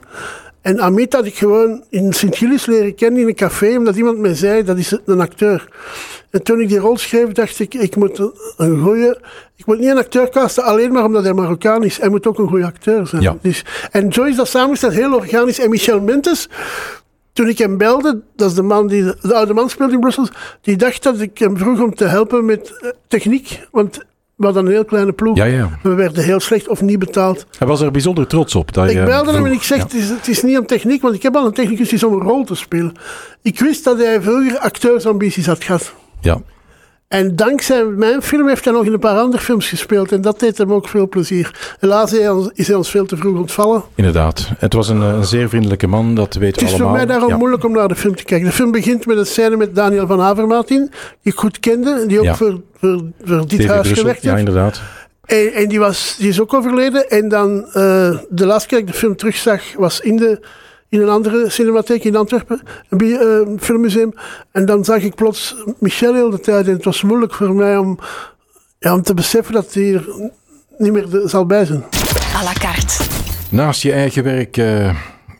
En 0.66 0.80
Amit 0.80 1.14
had 1.14 1.26
ik 1.26 1.36
gewoon 1.36 1.84
in 1.90 2.14
Sint-Gilles 2.14 2.66
leren 2.66 2.96
kennen 2.96 3.22
in 3.22 3.28
een 3.28 3.36
café, 3.36 3.78
omdat 3.78 3.96
iemand 3.96 4.18
mij 4.18 4.36
zei, 4.36 4.64
dat 4.64 4.78
is 4.78 4.98
een 5.06 5.20
acteur. 5.20 5.68
En 6.30 6.44
toen 6.44 6.60
ik 6.60 6.68
die 6.68 6.78
rol 6.78 6.98
schreef, 6.98 7.32
dacht 7.32 7.60
ik, 7.60 7.74
ik 7.74 7.96
moet 7.96 8.20
een 8.58 8.82
goede... 8.82 9.22
Ik 9.56 9.66
moet 9.66 9.80
niet 9.80 9.90
een 9.90 9.98
acteur 9.98 10.30
casten, 10.30 10.64
alleen 10.64 10.92
maar 10.92 11.04
omdat 11.04 11.24
hij 11.24 11.34
Marokkaan 11.34 11.84
is. 11.84 12.00
Hij 12.00 12.10
moet 12.10 12.28
ook 12.28 12.40
een 12.40 12.48
goede 12.48 12.66
acteur 12.66 13.08
zijn. 13.08 13.22
Ja. 13.22 13.38
Dus, 13.42 13.66
en 13.92 14.08
Joyce 14.08 14.30
is 14.30 14.36
dat 14.36 14.48
samengesteld, 14.48 14.94
heel 14.94 15.14
organisch. 15.14 15.60
En 15.60 15.70
Michel 15.70 16.02
Mentes, 16.02 16.50
toen 17.34 17.48
ik 17.48 17.58
hem 17.58 17.78
belde, 17.78 18.22
dat 18.36 18.50
is 18.50 18.56
de 18.56 18.62
man 18.62 18.88
die 18.88 19.04
de, 19.04 19.18
de 19.22 19.36
oude 19.36 19.54
man 19.54 19.70
speelt 19.70 19.92
in 19.92 20.00
Brussel, 20.00 20.28
die 20.62 20.76
dacht 20.76 21.04
dat 21.04 21.20
ik 21.20 21.38
hem 21.38 21.58
vroeg 21.58 21.82
om 21.82 21.96
te 21.96 22.06
helpen 22.06 22.46
met 22.46 22.78
eh, 22.80 22.90
techniek, 23.08 23.68
want 23.72 24.06
we 24.36 24.46
hadden 24.46 24.66
een 24.66 24.72
heel 24.72 24.86
kleine 24.86 25.12
ploeg. 25.12 25.38
Ja, 25.38 25.44
ja. 25.46 25.80
We 25.84 25.94
werden 25.94 26.24
heel 26.24 26.40
slecht 26.40 26.68
of 26.68 26.82
niet 26.82 27.00
betaald. 27.00 27.46
Hij 27.58 27.68
was 27.68 27.82
er 27.82 27.92
bijzonder 27.92 28.28
trots 28.28 28.56
op. 28.56 28.74
Dat 28.74 28.90
Ik 28.90 28.96
je 28.96 29.04
belde 29.04 29.32
hem 29.32 29.46
en 29.46 29.52
ik 29.52 29.62
zeg, 29.64 29.78
Ja. 29.78 29.84
het, 29.84 29.94
is, 29.94 30.10
het 30.10 30.28
is 30.28 30.44
niet 30.44 30.58
om 30.58 30.66
techniek, 30.66 31.02
want 31.02 31.16
ik 31.16 31.24
heb 31.24 31.36
al 31.36 31.46
een 31.46 31.54
technicus 31.54 31.90
die 31.90 31.98
is 31.98 32.04
om 32.04 32.14
een 32.14 32.28
rol 32.28 32.44
te 32.44 32.56
spelen. 32.56 32.94
Ik 33.42 33.60
wist 33.60 33.84
dat 33.84 33.98
hij 33.98 34.22
vroeger 34.22 34.58
acteursambities 34.58 35.46
had 35.46 35.64
gehad. 35.64 35.94
Ja. 36.22 36.42
En 37.08 37.36
dankzij 37.36 37.84
mijn 37.84 38.22
film 38.22 38.48
heeft 38.48 38.66
hij 38.66 38.74
nog 38.74 38.86
in 38.86 38.94
een 38.94 39.00
paar 39.00 39.18
andere 39.18 39.44
films 39.44 39.70
gespeeld. 39.70 40.12
En 40.12 40.22
dat 40.22 40.40
deed 40.40 40.58
hem 40.58 40.74
ook 40.74 40.88
veel 40.88 41.10
plezier. 41.10 41.76
Helaas 41.80 42.14
is 42.54 42.68
hij 42.68 42.76
ons- 42.76 42.90
veel 42.92 43.06
te 43.06 43.18
vroeg 43.18 43.38
ontvallen. 43.38 43.84
Inderdaad. 43.96 44.50
Het 44.58 44.74
was 44.74 44.90
een, 44.90 45.02
eh, 45.02 45.08
een 45.14 45.26
zeer 45.26 45.50
vriendelijke 45.50 45.88
man, 45.88 46.16
dat 46.16 46.34
weten 46.34 46.46
Het 46.48 46.60
we 46.60 46.66
is 46.66 46.72
voor 46.72 46.80
allemaal. 46.82 46.96
mij 46.98 47.06
daarom 47.06 47.30
Ja. 47.30 47.38
moeilijk 47.38 47.64
om 47.64 47.72
naar 47.72 47.88
de 47.88 47.96
film 47.96 48.16
te 48.16 48.24
kijken. 48.24 48.48
De 48.48 48.54
film 48.54 48.72
begint 48.72 49.06
met 49.06 49.18
een 49.18 49.26
scène 49.26 49.56
met 49.58 49.76
Daniel 49.76 50.08
van 50.08 50.22
Avermaat 50.22 50.70
in, 50.70 50.92
die 51.22 51.34
ik 51.34 51.40
goed 51.40 51.60
kende. 51.60 52.06
Die 52.08 52.18
ook 52.20 52.26
Ja. 52.26 52.36
voor, 52.36 52.62
voor, 52.80 53.04
voor 53.24 53.48
dit 53.48 53.66
huis 53.66 53.82
Brussel. 53.82 53.96
gewerkt 53.96 54.22
Ja, 54.22 54.36
heeft. 54.36 54.48
inderdaad. 54.48 54.82
En, 55.26 55.54
en 55.54 55.68
die, 55.68 55.80
was, 55.80 56.16
die 56.20 56.30
is 56.30 56.42
ook 56.42 56.54
overleden. 56.54 57.10
En 57.10 57.30
dan, 57.30 57.66
eh, 57.66 58.18
de 58.30 58.46
laatste 58.46 58.68
keer 58.70 58.78
dat 58.80 58.88
ik 58.88 58.94
de 58.94 59.00
film 59.00 59.16
terugzag, 59.16 59.62
was 59.78 60.00
in, 60.00 60.16
de, 60.18 60.40
in 60.90 61.02
een 61.02 61.10
andere 61.10 61.50
cinematheek 61.50 62.04
in 62.04 62.16
Antwerpen, 62.16 62.62
een 62.90 63.00
eh, 63.00 63.60
filmmuseum. 63.60 64.14
En 64.52 64.66
dan 64.66 64.84
zag 64.86 65.02
ik 65.02 65.16
plots 65.16 65.56
Michel 65.80 66.14
heel 66.14 66.30
de 66.30 66.40
tijd. 66.40 66.68
En 66.68 66.74
het 66.74 66.86
was 66.86 67.02
moeilijk 67.02 67.34
voor 67.34 67.54
mij 67.56 67.78
om, 67.78 68.00
ja, 68.80 68.94
om 68.94 69.02
te 69.02 69.14
beseffen 69.14 69.54
dat 69.54 69.74
hij 69.74 69.94
er 69.94 70.06
niet 70.78 70.92
meer 70.92 71.10
de- 71.10 71.24
zal 71.28 71.46
bij 71.46 71.66
zijn. 71.66 71.84
à 72.36 72.44
la 72.44 72.54
carte. 72.54 73.04
Naast 73.50 73.82
je 73.82 73.92
eigen 73.92 74.24
werk 74.24 74.58
eh, 74.58 74.96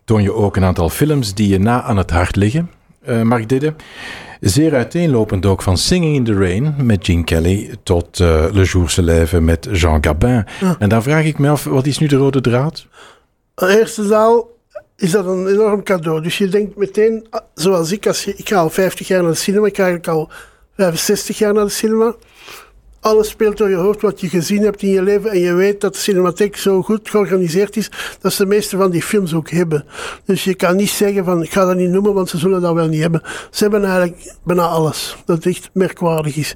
toon 0.06 0.22
je 0.24 0.34
ook 0.34 0.56
een 0.56 0.64
aantal 0.64 0.90
films 0.90 1.34
die 1.34 1.48
je 1.50 1.60
na 1.60 1.82
aan 1.82 1.98
het 1.98 2.10
hart 2.12 2.36
liggen. 2.36 2.70
Eh 3.02 3.22
Mark 3.22 3.50
Didde. 3.50 3.74
Zeer 4.40 4.76
uiteenlopend 4.76 5.46
ook 5.46 5.62
van 5.62 5.78
Singing 5.78 6.16
in 6.16 6.24
the 6.24 6.34
Rain 6.34 6.76
met 6.82 7.06
Gene 7.06 7.24
Kelly 7.24 7.76
tot 7.84 8.20
eh, 8.20 8.46
Le 8.52 8.64
Jour 8.64 8.90
se 8.90 9.02
lève 9.02 9.42
met 9.42 9.68
Jean 9.72 10.04
Gabin. 10.04 10.46
En 10.80 10.90
daar 10.90 11.04
vraag 11.04 11.24
ik 11.26 11.38
me 11.40 11.50
af, 11.50 11.64
wat 11.64 11.86
is 11.86 11.98
nu 11.98 12.08
de 12.08 12.16
rode 12.16 12.42
draad? 12.42 12.86
De 13.56 13.78
eerste 13.80 14.06
zaal 14.06 14.48
is 14.98 15.12
dat 15.12 15.26
een 15.26 15.48
enorm 15.48 15.84
cadeau. 15.84 16.22
Dus 16.22 16.38
je 16.38 16.48
denkt 16.48 16.76
meteen, 16.76 17.28
ah, 17.30 17.42
zoals 17.54 17.92
ik, 17.92 18.08
als 18.08 18.24
je, 18.24 18.36
ik 18.36 18.50
ga 18.50 18.58
al 18.58 18.70
50 18.70 19.08
jaar 19.08 19.22
naar 19.22 19.32
de 19.32 19.38
cinema, 19.38 19.68
ik 19.68 19.76
ga 19.76 19.84
eigenlijk 19.84 20.18
al 20.18 20.30
65 20.76 21.38
jaar 21.38 21.54
naar 21.54 21.66
de 21.66 21.70
cinema. 21.70 22.16
Alles 23.00 23.30
speelt 23.30 23.58
door 23.58 23.70
je 23.70 23.76
hoofd 23.76 24.02
wat 24.02 24.22
je 24.22 24.30
gezien 24.30 24.64
hebt 24.64 24.82
in 24.82 24.90
je 24.90 25.02
leven. 25.02 25.32
En 25.32 25.40
je 25.40 25.54
weet 25.54 25.82
dat 25.82 25.94
de 25.94 26.00
cinematheek 26.00 26.58
zo 26.58 26.82
goed 26.82 27.10
georganiseerd 27.10 27.78
is 27.78 27.92
dat 28.20 28.34
ze 28.34 28.44
de 28.44 28.50
meeste 28.50 28.78
van 28.78 28.92
die 28.92 29.02
films 29.02 29.34
ook 29.34 29.50
hebben. 29.50 29.86
Dus 30.26 30.44
je 30.44 30.56
kan 30.56 30.76
niet 30.76 30.90
zeggen 30.90 31.26
van 31.26 31.44
ik 31.44 31.52
ga 31.52 31.66
dat 31.66 31.76
niet 31.76 31.90
noemen, 31.90 32.14
want 32.14 32.30
ze 32.30 32.38
zullen 32.38 32.62
dat 32.62 32.74
wel 32.74 32.88
niet 32.88 33.02
hebben. 33.02 33.22
Ze 33.52 33.64
hebben 33.64 33.84
eigenlijk 33.84 34.36
bijna 34.44 34.64
alles. 34.64 35.18
Dat 35.26 35.46
echt 35.46 35.70
merkwaardig 35.74 36.36
is. 36.36 36.56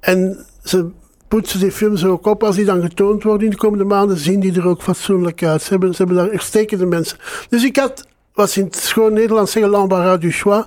En 0.00 0.46
ze 0.62 0.90
poetsen 1.32 1.60
die 1.60 1.72
films 1.72 2.04
ook 2.04 2.26
op. 2.26 2.42
Als 2.42 2.56
die 2.56 2.64
dan 2.64 2.82
getoond 2.82 3.22
worden 3.22 3.44
in 3.44 3.50
de 3.50 3.56
komende 3.56 3.84
maanden, 3.84 4.16
zien 4.16 4.40
die 4.40 4.56
er 4.56 4.66
ook 4.66 4.82
fatsoenlijk 4.82 5.42
uit. 5.42 5.62
Ze 5.62 5.70
hebben, 5.70 5.94
ze 5.94 5.96
hebben 5.96 6.16
daar 6.16 6.30
uitstekende 6.30 6.86
mensen. 6.86 7.18
Dus 7.48 7.64
ik 7.64 7.76
had, 7.76 8.06
wat 8.34 8.50
ze 8.50 8.60
in 8.60 8.66
het 8.66 8.76
schoon 8.76 9.12
Nederlands 9.12 9.52
zeggen, 9.52 9.70
l'embarras 9.70 10.20
du 10.20 10.32
choix. 10.32 10.66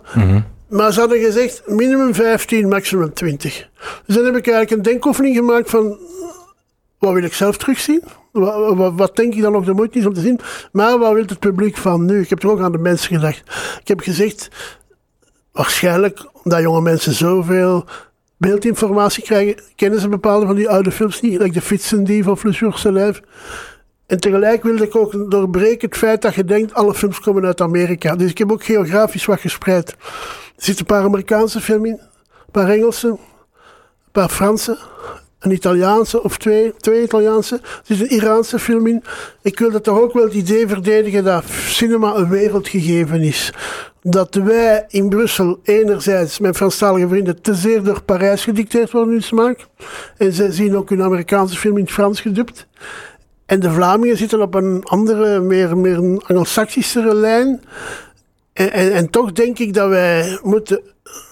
Maar 0.70 0.94
ze 0.94 1.00
hadden 1.00 1.20
gezegd 1.20 1.64
minimum 1.68 2.14
15, 2.14 2.68
maximum 2.68 3.14
20. 3.14 3.70
Dus 4.06 4.16
dan 4.16 4.26
heb 4.26 4.36
ik 4.36 4.48
eigenlijk 4.48 4.72
een 4.72 4.92
denkoefening 4.92 5.36
gemaakt 5.36 5.70
van 5.70 5.98
wat 7.00 7.14
wil 7.14 7.24
ik 7.24 7.34
zelf 7.34 7.58
terugzien? 7.58 8.04
Wat, 8.32 8.76
wat, 8.76 8.94
wat, 8.96 9.16
denk 9.16 9.34
ik 9.34 9.42
dan 9.42 9.52
nog 9.52 9.66
de 9.66 9.74
moeite 9.74 10.00
is 10.00 10.06
om 10.06 10.14
te 10.14 10.22
zien? 10.22 10.40
Maar 10.72 11.00
wat 11.00 11.14
wil 11.14 11.26
het 11.26 11.40
publiek 11.40 11.78
van 11.78 12.06
nu? 12.06 12.22
Ik 12.22 12.30
heb 12.30 12.44
er 12.44 12.50
ook 12.50 12.62
aan 12.62 12.72
de 12.72 12.78
mensen 12.78 13.16
gedacht. 13.16 13.44
Ik 13.82 13.88
heb 13.88 14.00
gezegd, 14.00 14.50
waarschijnlijk 15.52 16.30
omdat 16.44 16.62
jonge 16.62 16.82
mensen 16.82 17.14
zoveel 17.14 17.86
beeldinformatie 18.38 19.24
krijgen, 19.24 19.64
kennen 19.76 20.00
ze 20.00 20.10
bepaalde 20.10 20.46
van 20.46 20.56
die 20.56 20.70
oude 20.70 20.92
films 20.92 21.22
niet, 21.22 21.40
like 21.40 21.54
de 21.54 21.62
Fietsendief 21.62 22.28
of 22.28 22.44
Le 22.44 22.52
Jour. 22.52 23.22
En 24.06 24.20
tegelijk 24.20 24.64
wilde 24.64 24.84
ik 24.84 24.96
ook 24.96 25.32
doorbreken 25.32 25.90
het 25.90 25.98
feit 25.98 26.22
dat 26.22 26.36
je 26.36 26.44
denkt, 26.44 26.74
alle 26.74 26.94
films 26.94 27.20
komen 27.20 27.46
uit 27.46 27.62
Amerika. 27.62 28.16
Dus 28.16 28.30
ik 28.30 28.38
heb 28.38 28.52
ook 28.52 28.64
geografisch 28.64 29.26
wat 29.26 29.40
gespreid. 29.40 29.90
Er 29.90 29.96
zitten 30.56 30.86
een 30.88 30.96
paar 30.96 31.06
Amerikaanse 31.06 31.62
films 31.62 31.88
in, 31.88 32.00
een 32.00 32.52
paar 32.52 32.70
Engelse, 32.70 33.08
een 33.08 34.12
paar 34.12 34.30
Franse, 34.30 34.78
een 35.46 35.52
Italiaanse 35.52 36.24
of 36.24 36.38
twee, 36.38 36.74
twee 36.78 37.04
Italiaanse. 37.04 37.62
Zit 37.84 38.00
een 38.00 38.10
Iraanse 38.10 38.60
film 38.60 38.88
in. 38.88 39.04
Ik 39.42 39.60
wilde 39.60 39.82
toch 39.82 40.00
ook 40.00 40.14
wel 40.14 40.24
het 40.24 40.34
idee 40.34 40.68
verdedigen 40.68 41.24
dat 41.24 41.44
cinema 41.68 42.16
een 42.16 42.30
wereld 42.30 42.68
gegeven 42.68 43.22
is. 43.22 43.54
Dat 44.02 44.36
wij 44.36 44.86
in 44.88 45.10
Brussel 45.10 45.60
enerzijds, 45.64 46.40
mijn 46.40 46.56
Franstalige 46.56 47.08
vrienden, 47.08 47.42
te 47.42 47.54
zeer 47.54 47.84
door 47.84 48.02
Parijs 48.02 48.44
gedicteerd 48.44 48.92
worden 48.92 49.14
in 49.14 49.24
smaak. 49.24 49.66
En 50.18 50.34
zij 50.34 50.52
zien 50.52 50.76
ook 50.76 50.90
hun 50.90 51.04
Amerikaanse 51.04 51.58
film 51.58 51.78
in 51.78 51.84
het 51.84 51.94
Frans 51.94 52.22
gedubt. 52.22 52.68
En 53.46 53.60
de 53.60 53.72
Vlamingen 53.72 54.18
zitten 54.18 54.42
op 54.42 54.54
een 54.54 54.84
andere, 54.84 55.40
meer, 55.40 55.78
meer 55.78 55.98
een 55.98 56.22
Anglo-Saxischere 56.28 57.16
lijn. 57.16 57.62
En, 58.54 58.72
en, 58.72 59.10
toch 59.10 59.32
denk 59.32 59.60
ik 59.60 59.74
dat 59.74 59.90
wij 59.90 60.40
moeten. 60.44 60.82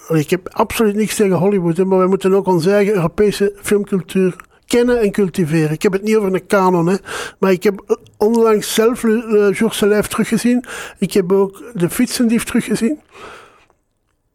Ik 0.08 0.30
heb 0.30 0.50
absoluut 0.50 0.96
niks 0.96 1.16
tegen 1.16 1.36
Hollywood, 1.36 1.78
maar 1.78 1.98
wij 1.98 2.08
moeten 2.08 2.34
ook 2.34 2.48
onze 2.48 2.72
eigen 2.72 2.94
Europese 2.94 3.54
filmcultuur 3.62 4.36
kennen 4.66 5.02
en 5.02 5.12
cultiveren. 5.12 5.72
Ik 5.72 5.82
heb 5.82 5.92
het 5.92 6.04
niet 6.04 6.16
over 6.16 6.34
een 6.34 6.46
kanon, 6.48 6.88
hè, 6.88 6.96
maar 7.40 7.52
ik 7.52 7.64
heb 7.64 8.00
onlangs 8.18 8.74
zelf 8.74 9.00
Georges 9.52 9.80
Lijf 9.80 10.08
teruggezien. 10.08 10.66
Ik 10.98 11.14
heb 11.14 11.32
ook 11.32 11.64
De 11.74 11.90
Fietsendief 11.90 12.44
teruggezien. 12.44 13.00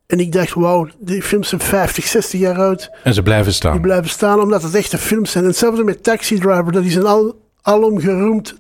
En 0.07 0.21
ik 0.21 0.33
dacht, 0.33 0.55
wauw, 0.55 0.89
die 0.99 1.23
films 1.23 1.49
zijn 1.49 1.61
50, 1.61 2.07
60 2.07 2.41
jaar 2.41 2.59
oud. 2.59 2.91
En 3.03 3.15
ze 3.15 3.23
blijven 3.23 3.53
staan. 3.53 3.73
Die 3.73 3.81
blijven 3.81 4.11
staan 4.11 4.41
omdat 4.41 4.63
het 4.63 4.75
echte 4.75 4.99
films 4.99 5.31
zijn. 5.31 5.45
En 5.45 5.51
hetzelfde 5.51 5.85
met 5.85 6.03
Taxi 6.03 6.39
Driver, 6.39 6.73
dat 6.73 6.85
is 6.85 6.95
een 6.95 7.07
al, 7.07 7.41
alom 7.63 8.01
geroemd 8.01 8.57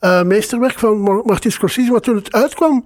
uh, 0.00 0.22
meesterwerk 0.22 0.78
van 0.78 1.00
Martin 1.24 1.52
Scorsese. 1.52 1.90
Maar 1.90 2.00
toen 2.00 2.16
het 2.16 2.32
uitkwam, 2.32 2.84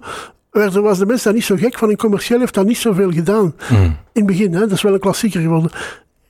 was 0.53 0.97
de 0.97 1.05
mensen 1.05 1.23
daar 1.23 1.33
niet 1.33 1.43
zo 1.43 1.55
gek 1.55 1.77
van. 1.77 1.89
In 1.89 1.97
commercieel 1.97 2.39
heeft 2.39 2.53
dat 2.53 2.65
niet 2.65 2.77
zoveel 2.77 3.11
gedaan. 3.11 3.55
Mm. 3.69 3.83
In 3.83 3.97
het 4.13 4.25
begin, 4.25 4.53
hè, 4.53 4.59
dat 4.59 4.71
is 4.71 4.81
wel 4.81 4.93
een 4.93 4.99
klassieker 4.99 5.41
geworden. 5.41 5.71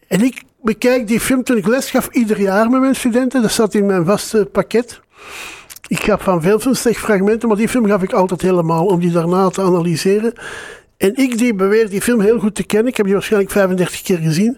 En 0.08 0.22
ik 0.22 0.44
bekijk 0.62 1.08
die 1.08 1.20
film 1.20 1.44
toen 1.44 1.58
ik 1.58 1.68
les 1.68 1.90
gaf 1.90 2.08
ieder 2.12 2.40
jaar 2.40 2.70
met 2.70 2.82
mijn 2.82 2.96
studenten. 2.96 3.42
Dat 3.42 3.52
zat 3.52 3.74
in 3.74 3.86
mijn 3.86 4.06
vaste 4.06 4.50
pakket. 4.52 5.02
Ik 5.88 6.04
gaf 6.04 6.24
van 6.24 6.42
veel 6.42 6.60
films 6.60 6.82
fragmenten, 6.82 7.48
maar 7.48 7.58
die 7.58 7.70
film 7.70 7.86
gaf 7.86 8.04
ik 8.04 8.14
altijd 8.14 8.42
helemaal 8.42 8.86
om 8.86 9.00
die 9.00 9.12
daarna 9.12 9.50
te 9.50 9.62
analyseren. 9.62 10.34
En 10.98 11.16
ik 11.16 11.38
die 11.38 11.54
beweer 11.54 11.90
die 11.90 12.02
film 12.02 12.22
heel 12.22 12.40
goed 12.40 12.56
te 12.56 12.64
kennen. 12.64 12.88
Ik 12.88 12.98
heb 12.98 13.06
die 13.06 13.16
waarschijnlijk 13.16 13.52
35 13.52 14.02
keer 14.02 14.18
gezien. 14.18 14.58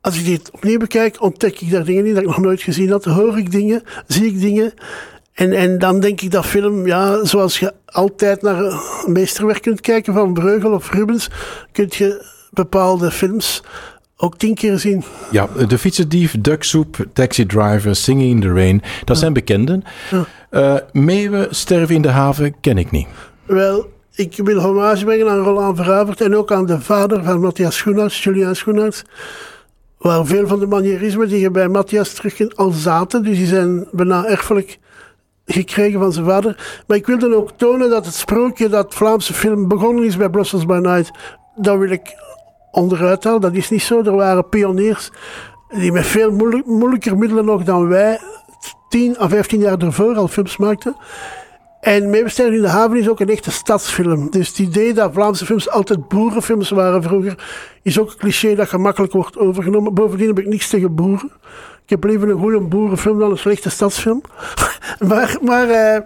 Als 0.00 0.18
ik 0.18 0.24
die 0.24 0.40
opnieuw 0.52 0.78
bekijk, 0.78 1.22
ontdek 1.22 1.60
ik 1.60 1.70
daar 1.70 1.84
dingen 1.84 2.06
in 2.06 2.14
dat 2.14 2.22
ik 2.22 2.28
nog 2.28 2.40
nooit 2.40 2.62
gezien 2.62 2.90
had. 2.90 3.04
Hoor 3.04 3.38
ik 3.38 3.50
dingen, 3.50 3.82
zie 4.06 4.26
ik 4.26 4.40
dingen. 4.40 4.72
En, 5.36 5.52
en 5.52 5.78
dan 5.78 6.00
denk 6.00 6.20
ik 6.20 6.30
dat 6.30 6.46
film, 6.46 6.86
ja, 6.86 7.24
zoals 7.24 7.58
je 7.58 7.72
altijd 7.86 8.42
naar 8.42 8.64
een 8.64 9.12
meesterwerk 9.12 9.62
kunt 9.62 9.80
kijken 9.80 10.14
van 10.14 10.32
Breugel 10.32 10.72
of 10.72 10.90
Rubens, 10.92 11.28
kun 11.72 11.86
je 11.88 12.24
bepaalde 12.50 13.10
films 13.10 13.62
ook 14.16 14.36
tien 14.36 14.54
keer 14.54 14.78
zien. 14.78 15.04
Ja, 15.30 15.48
De 15.68 15.78
Fietsendief, 15.78 16.36
Ducksoep, 16.40 17.06
Taxi 17.12 17.46
Driver, 17.46 17.96
Singing 17.96 18.30
in 18.30 18.40
the 18.40 18.52
Rain, 18.52 18.82
dat 19.04 19.18
zijn 19.18 19.32
bekenden. 19.32 19.84
Ja. 20.10 20.26
Uh, 20.50 21.02
Meeuwen, 21.02 21.54
Sterven 21.54 21.94
in 21.94 22.02
de 22.02 22.08
Haven, 22.08 22.60
ken 22.60 22.78
ik 22.78 22.90
niet. 22.90 23.06
Wel, 23.44 23.90
ik 24.14 24.36
wil 24.36 24.60
hommage 24.60 25.04
brengen 25.04 25.28
aan 25.28 25.38
Roland 25.38 25.76
Veravert 25.76 26.20
en 26.20 26.36
ook 26.36 26.52
aan 26.52 26.66
de 26.66 26.80
vader 26.80 27.24
van 27.24 27.40
Matthias 27.40 27.76
Schoenaerts, 27.76 28.22
Julian 28.22 28.56
Schoenaerts. 28.56 29.04
Waar 29.98 30.26
veel 30.26 30.46
van 30.46 30.58
de 30.58 30.66
manierismen 30.66 31.28
die 31.28 31.40
je 31.40 31.50
bij 31.50 31.68
Matthias 31.68 32.12
terug 32.12 32.54
al 32.54 32.70
zaten, 32.70 33.22
dus 33.22 33.36
die 33.36 33.46
zijn 33.46 33.86
bijna 33.92 34.26
erfelijk 34.26 34.78
gekregen 35.46 36.00
van 36.00 36.12
zijn 36.12 36.26
vader. 36.26 36.82
Maar 36.86 36.96
ik 36.96 37.06
wil 37.06 37.32
ook 37.32 37.50
tonen 37.50 37.90
dat 37.90 38.06
het 38.06 38.14
sprookje 38.14 38.68
dat 38.68 38.94
Vlaamse 38.94 39.34
film 39.34 39.68
begonnen 39.68 40.04
is 40.04 40.16
bij 40.16 40.28
Brussels 40.28 40.66
by 40.66 40.78
Night, 40.82 41.10
dat 41.56 41.78
wil 41.78 41.90
ik 41.90 42.14
onderuit 42.70 43.24
halen. 43.24 43.40
Dat 43.40 43.54
is 43.54 43.70
niet 43.70 43.82
zo. 43.82 44.02
Er 44.02 44.16
waren 44.16 44.48
pioniers 44.48 45.10
die 45.68 45.92
met 45.92 46.06
veel 46.06 46.32
moeilijk, 46.32 46.66
moeilijker 46.66 47.18
middelen 47.18 47.44
nog 47.44 47.62
dan 47.62 47.88
wij 47.88 48.18
10 48.88 49.18
à 49.20 49.28
15 49.28 49.60
jaar 49.60 49.78
ervoor 49.78 50.16
al 50.16 50.28
films 50.28 50.56
maakten. 50.56 50.96
En 51.80 52.10
Meebesteden 52.10 52.54
in 52.54 52.62
de 52.62 52.68
Haven 52.68 52.96
is 52.96 53.08
ook 53.08 53.20
een 53.20 53.28
echte 53.28 53.50
stadsfilm. 53.50 54.30
Dus 54.30 54.48
het 54.48 54.58
idee 54.58 54.94
dat 54.94 55.12
Vlaamse 55.12 55.46
films 55.46 55.70
altijd 55.70 56.08
boerenfilms 56.08 56.70
waren 56.70 57.02
vroeger, 57.02 57.44
is 57.82 57.98
ook 57.98 58.10
een 58.10 58.16
cliché 58.16 58.54
dat 58.54 58.68
gemakkelijk 58.68 59.12
wordt 59.12 59.38
overgenomen. 59.38 59.94
Bovendien 59.94 60.26
heb 60.26 60.38
ik 60.38 60.46
niks 60.46 60.68
tegen 60.68 60.94
boeren. 60.94 61.32
Ik 61.86 61.92
heb 61.92 62.04
liever 62.04 62.28
een 62.28 62.38
goede 62.38 62.60
boerenfilm 62.60 63.18
dan 63.18 63.30
een 63.30 63.38
slechte 63.38 63.70
stadsfilm. 63.70 64.22
maar 65.08 65.36
maar 65.42 65.68
uh, 65.68 65.98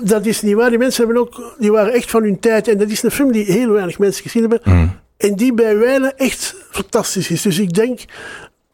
dat 0.00 0.26
is 0.26 0.42
niet 0.42 0.54
waar. 0.54 0.68
Die 0.68 0.78
mensen 0.78 1.04
hebben 1.04 1.22
ook, 1.22 1.54
die 1.58 1.72
waren 1.72 1.92
echt 1.92 2.10
van 2.10 2.22
hun 2.22 2.40
tijd. 2.40 2.68
En 2.68 2.78
dat 2.78 2.88
is 2.88 3.02
een 3.02 3.10
film 3.10 3.32
die 3.32 3.44
heel 3.44 3.70
weinig 3.70 3.98
mensen 3.98 4.22
gezien 4.22 4.40
hebben. 4.40 4.60
Mm. 4.64 4.92
En 5.16 5.34
die 5.34 5.54
bij 5.54 5.78
wijle 5.78 6.12
echt 6.16 6.54
fantastisch 6.70 7.30
is. 7.30 7.42
Dus 7.42 7.58
ik 7.58 7.74
denk, 7.74 8.00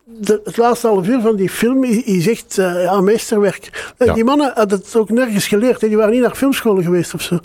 de, 0.05 0.41
het 0.45 0.57
laatste 0.57 0.87
half 0.87 1.09
uur 1.09 1.21
van 1.21 1.37
die 1.37 1.51
film 1.51 1.85
is, 1.85 2.27
echt 2.27 2.59
uh, 2.59 2.83
ja, 2.83 3.01
meesterwerk. 3.01 3.95
Ja. 3.99 4.15
Die 4.15 4.25
mannen 4.25 4.53
hadden 4.55 4.79
het 4.79 4.97
ook 4.97 5.11
nergens 5.11 5.47
geleerd. 5.47 5.81
Hè. 5.81 5.89
Die 5.89 5.97
waren 5.97 6.13
niet 6.13 6.23
naar 6.23 6.35
filmscholen 6.35 6.85
geweest 6.85 7.15
of 7.15 7.23
zo. 7.23 7.39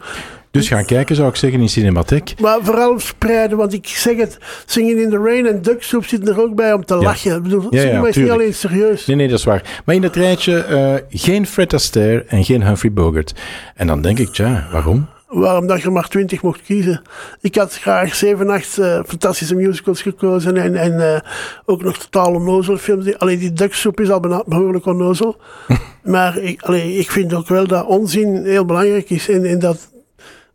Dus 0.52 0.68
gaan 0.68 0.86
kijken, 0.86 1.16
zou 1.16 1.30
ik 1.30 1.36
zeggen, 1.36 1.62
in 1.62 1.70
Cinematheek. 1.70 2.34
Maar 2.40 2.60
vooral 2.62 3.00
spreiden, 3.00 3.58
want 3.58 3.74
ik 3.74 3.88
zeg 3.88 4.18
het, 4.18 4.38
Singing 4.66 5.00
in 5.00 5.10
the 5.10 5.18
Rain 5.18 5.48
en 5.48 5.62
Duck 5.62 5.84
Soup 5.84 6.06
zitten 6.06 6.34
er 6.34 6.42
ook 6.42 6.56
bij 6.56 6.74
om 6.74 6.86
te 6.86 6.96
lachen. 6.96 7.36
Ik 7.36 7.44
bedoel, 7.44 7.68
ja, 7.70 7.82
ja, 7.82 8.08
is 8.08 8.16
niet 8.16 8.30
alleen 8.30 8.54
serieus. 8.54 9.06
Nee, 9.06 9.16
nee, 9.16 9.28
dat 9.28 9.38
is 9.38 9.46
waar. 9.46 9.82
Maar 9.86 9.96
in 9.96 10.04
het 10.04 10.16
rijtje 10.16 10.66
uh, 10.70 11.20
geen 11.22 11.48
Fred 11.48 11.74
Astaire 11.74 12.24
en 12.28 12.44
geen 12.44 12.64
Humphrey 12.64 12.92
Bogart. 12.92 13.34
En 13.76 13.88
dan 13.88 14.02
denk 14.02 14.20
ik, 14.20 14.30
tja, 14.30 14.68
waarom? 14.72 15.08
Waarom 15.28 15.68
dat 15.68 15.82
je 15.82 15.90
maar 15.90 16.08
twintig 16.08 16.42
mocht 16.42 16.62
kiezen. 16.62 17.02
Ik 17.42 17.56
had 17.56 17.74
graag 17.74 18.16
zeven, 18.16 18.50
acht 18.50 18.78
uh, 18.78 19.00
fantastische 19.08 19.56
musicals 19.56 20.02
gekozen 20.02 20.58
en, 20.58 20.76
en 20.76 20.94
uh, 20.94 21.20
ook 21.66 21.84
nog 21.84 21.98
totaal 21.98 22.34
onnozel 22.34 22.78
films. 22.78 23.18
Alleen 23.18 23.40
die 23.40 23.54
Ducksoep 23.54 24.00
is 24.00 24.10
al 24.10 24.44
behoorlijk 24.46 24.86
onnozel. 24.86 25.38
maar 26.04 26.38
ik, 26.38 26.62
allee, 26.62 26.94
ik 26.94 27.12
vind 27.12 27.34
ook 27.34 27.48
wel 27.48 27.68
dat 27.68 27.86
onzin 27.86 28.46
heel 28.46 28.66
belangrijk 28.66 29.10
is. 29.10 29.30
En, 29.30 29.46
en 29.46 29.60
dat, 29.60 29.90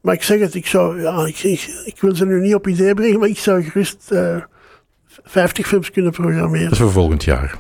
maar 0.04 0.14
ik 0.14 0.23
zeg 0.23 0.40
het, 0.40 0.54
ik 0.54 0.66
zou, 0.66 1.00
ja, 1.02 1.26
ik, 1.26 1.42
ik, 1.42 1.82
ik, 1.84 2.00
wil 2.00 2.16
ze 2.16 2.26
nu 2.26 2.40
niet 2.40 2.54
op 2.54 2.68
idee 2.68 2.94
brengen, 2.94 3.18
maar 3.18 3.28
ik 3.28 3.38
zou 3.38 3.62
gerust 3.62 4.08
uh, 4.12 4.37
50 5.25 5.66
films 5.66 5.90
kunnen 5.90 6.12
programmeren. 6.12 6.64
Dat 6.64 6.73
is 6.73 6.78
voor 6.78 6.90
volgend 6.90 7.25
jaar. 7.25 7.58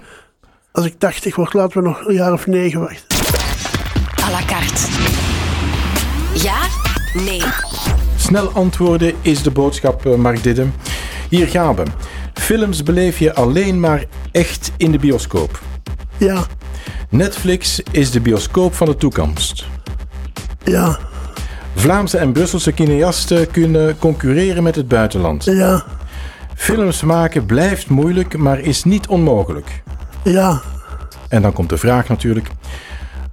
Als 0.72 0.86
ik 0.86 0.98
80 0.98 1.36
word, 1.36 1.52
laten 1.52 1.82
we 1.82 1.88
nog 1.88 2.06
een 2.06 2.14
jaar 2.14 2.32
of 2.32 2.46
negen 2.46 2.80
wachten. 2.80 3.16
À 4.24 4.30
la 4.30 4.44
carte. 4.46 4.88
Ja 6.42 6.56
Nee. 7.14 7.42
Snel 8.16 8.48
antwoorden 8.48 9.14
is 9.20 9.42
de 9.42 9.50
boodschap, 9.50 10.06
uh, 10.06 10.14
Mark 10.14 10.42
Didden. 10.42 10.74
Hier 11.28 11.46
gaan 11.46 11.76
we. 11.76 11.82
Films 12.34 12.82
beleef 12.82 13.18
je 13.18 13.34
alleen 13.34 13.80
maar 13.80 14.04
echt 14.32 14.72
in 14.76 14.92
de 14.92 14.98
bioscoop. 14.98 15.60
Ja. 16.16 16.46
Netflix 17.08 17.80
is 17.90 18.10
de 18.10 18.20
bioscoop 18.20 18.74
van 18.74 18.86
de 18.86 18.96
toekomst. 18.96 19.66
Ja. 20.64 20.98
Vlaamse 21.74 22.18
en 22.18 22.32
Brusselse 22.32 22.72
cineasten 22.74 23.50
kunnen 23.50 23.98
concurreren 23.98 24.62
met 24.62 24.76
het 24.76 24.88
buitenland. 24.88 25.44
Ja. 25.44 25.84
Films 26.54 27.02
maken 27.02 27.46
blijft 27.46 27.88
moeilijk, 27.88 28.36
maar 28.36 28.58
is 28.58 28.84
niet 28.84 29.06
onmogelijk. 29.06 29.82
Ja. 30.22 30.60
En 31.28 31.42
dan 31.42 31.52
komt 31.52 31.68
de 31.68 31.76
vraag 31.76 32.08
natuurlijk. 32.08 32.48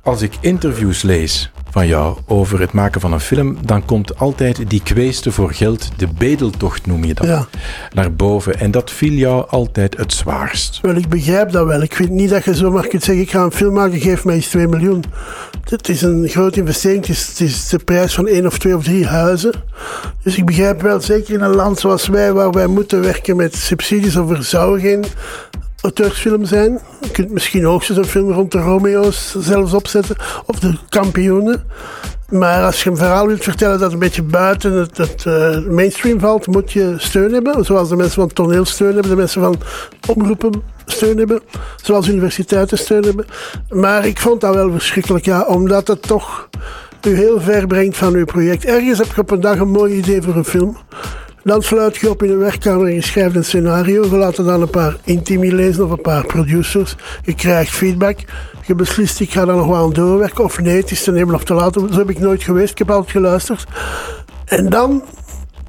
Als 0.04 0.22
ik 0.22 0.34
interviews 0.40 1.02
lees 1.02 1.52
van 1.72 1.88
jou 1.88 2.18
over 2.28 2.60
het 2.60 2.72
maken 2.72 3.01
van 3.01 3.13
een 3.13 3.20
film, 3.20 3.58
dan 3.66 3.86
komt 3.86 4.20
altijd 4.20 4.70
die 4.70 4.82
kweeste 4.84 5.32
voor 5.32 5.54
geld, 5.54 5.90
de 5.98 6.08
bedeltocht 6.18 6.86
noem 6.86 7.04
je 7.04 7.13
dat, 7.13 7.28
ja. 7.28 7.48
naar 7.94 8.13
boven. 8.13 8.60
En 8.60 8.72
dat 8.72 8.92
viel 8.92 9.12
jou 9.12 9.50
altijd 9.50 9.98
het 9.98 10.13
zwaarst. 10.13 10.80
Wel, 10.82 10.96
ik 10.96 11.08
begrijp 11.08 11.51
dat 11.51 11.66
wel. 11.66 11.82
Ik 11.82 11.96
vind 11.96 12.10
niet 12.10 12.30
dat 12.30 12.46
je 12.46 12.56
zomaar 12.56 12.88
kunt 12.88 13.04
zeggen, 13.04 13.24
ik 13.24 13.32
ga 13.32 13.44
een 13.44 13.51
film 13.51 13.74
maken, 13.74 14.00
geef 14.00 14.25
mij 14.25 14.36
eens 14.36 14.48
2 14.48 14.68
miljoen. 14.68 15.04
Het 15.70 15.90
is 15.90 16.01
een 16.01 16.28
grote 16.28 16.60
investering, 16.60 17.06
het 17.06 17.16
is, 17.16 17.28
het 17.28 17.40
is 17.40 17.68
de 17.68 17.80
prijs 17.80 18.13
van 18.13 18.28
één 18.28 18.46
of 18.46 18.58
twee 18.58 18.75
of 18.75 18.84
drie 18.84 19.06
huizen. 19.06 19.54
Dus 20.24 20.38
ik 20.38 20.46
begrijp 20.46 20.82
wel, 20.82 21.01
zeker 21.01 21.34
in 21.34 21.42
een 21.42 21.56
land 21.56 21.80
zoals 21.80 22.08
wij, 22.08 22.34
waar 22.34 22.51
wij 22.51 22.68
moeten 22.68 23.01
werken 23.01 23.36
met 23.36 23.56
subsidies 23.56 24.16
of 24.16 24.30
er 24.30 24.44
zou 24.44 24.80
geen 24.80 25.06
auteursfilm 25.82 26.46
zijn. 26.46 26.80
Je 27.02 27.12
kunt 27.12 27.32
misschien 27.32 27.64
hoogstens 27.64 27.98
een 27.98 28.06
film 28.06 28.32
rond 28.32 28.52
de 28.52 28.60
Romeo's 28.60 29.36
zelfs 29.38 29.74
opzetten, 29.74 30.16
of 30.46 30.60
de 30.60 30.74
kampioenen. 30.90 31.64
Maar 32.30 32.64
als 32.64 32.84
je 32.84 32.90
een 32.90 32.98
verhaal 32.98 33.28
wilt 33.28 33.44
vertellen 33.44 33.80
dat 33.80 33.92
een 33.94 34.00
beetje 34.00 34.24
buiten 34.24 34.72
het, 34.74 34.98
het 34.98 35.26
eh, 35.26 35.60
mainstream 35.60 36.20
valt, 36.20 36.48
moet 36.48 36.72
je 36.72 36.94
steun 36.98 37.34
hebben. 37.34 37.66
Zoals 37.66 37.90
de 37.90 37.96
mensen 37.96 38.16
van 38.16 38.24
het 38.24 38.36
toneel 38.36 38.66
steun 38.66 38.94
hebben, 38.94 39.10
de 39.10 39.16
mensen 39.16 39.42
van 39.42 39.62
omroepen 40.08 40.62
steun 40.86 41.18
hebben, 41.18 41.42
zoals 41.84 42.08
universiteiten 42.08 42.78
steun 42.78 43.04
hebben. 43.04 43.26
Maar 43.70 44.06
ik 44.06 44.20
vond 44.20 44.42
dat 44.42 44.56
wel 44.56 44.72
verschrikkelijk, 44.72 45.26
ja, 45.26 45.42
omdat 45.42 45.88
het 45.88 46.02
toch 46.02 46.50
u 47.08 47.16
heel 47.16 47.42
ver 47.42 47.68
brengt 47.68 47.98
van 47.98 48.14
uw 48.14 48.26
project. 48.26 48.66
Ergens 48.66 48.98
heb 48.98 49.08
je 49.16 49.22
op 49.22 49.32
een 49.32 49.42
dag 49.42 49.60
een 49.60 49.72
mooi 49.72 49.94
idee 49.94 50.22
voor 50.22 50.36
een 50.36 50.46
film. 50.46 50.78
Dan 51.44 51.62
sluit 51.62 51.98
je 51.98 52.10
op 52.10 52.24
in 52.24 52.30
een 52.30 52.38
werkkamer 52.38 52.88
en 52.88 52.94
je 52.94 53.02
schrijft 53.02 53.36
een 53.36 53.46
scenario. 53.46 54.04
Je 54.04 54.16
laat 54.16 54.36
dan 54.36 54.62
een 54.62 54.70
paar 54.70 54.98
intimi 55.04 55.56
lezen 55.56 55.84
of 55.84 55.92
een 55.92 56.02
paar 56.02 56.26
producers. 56.26 56.96
Je 57.24 57.36
krijgt 57.36 57.72
feedback. 57.72 58.20
Je 58.66 58.76
beslist, 58.76 59.20
ik 59.20 59.32
ga 59.32 59.46
daar 59.46 59.56
nog 59.56 59.68
wel 59.68 59.94
doorwerken 59.94 60.44
of 60.44 60.60
nee, 60.60 60.78
het 60.78 60.92
is 60.92 61.04
te 61.04 61.12
nemen 61.12 61.36
of 61.36 61.44
te 61.44 61.54
laten. 61.54 61.94
Zo 61.94 62.00
heb 62.00 62.10
ik 62.10 62.20
nooit 62.20 62.44
geweest. 62.44 62.72
Ik 62.72 62.78
heb 62.78 62.92
altijd 62.92 63.12
geluisterd. 63.12 63.66
En 64.46 64.70
dan, 64.70 65.04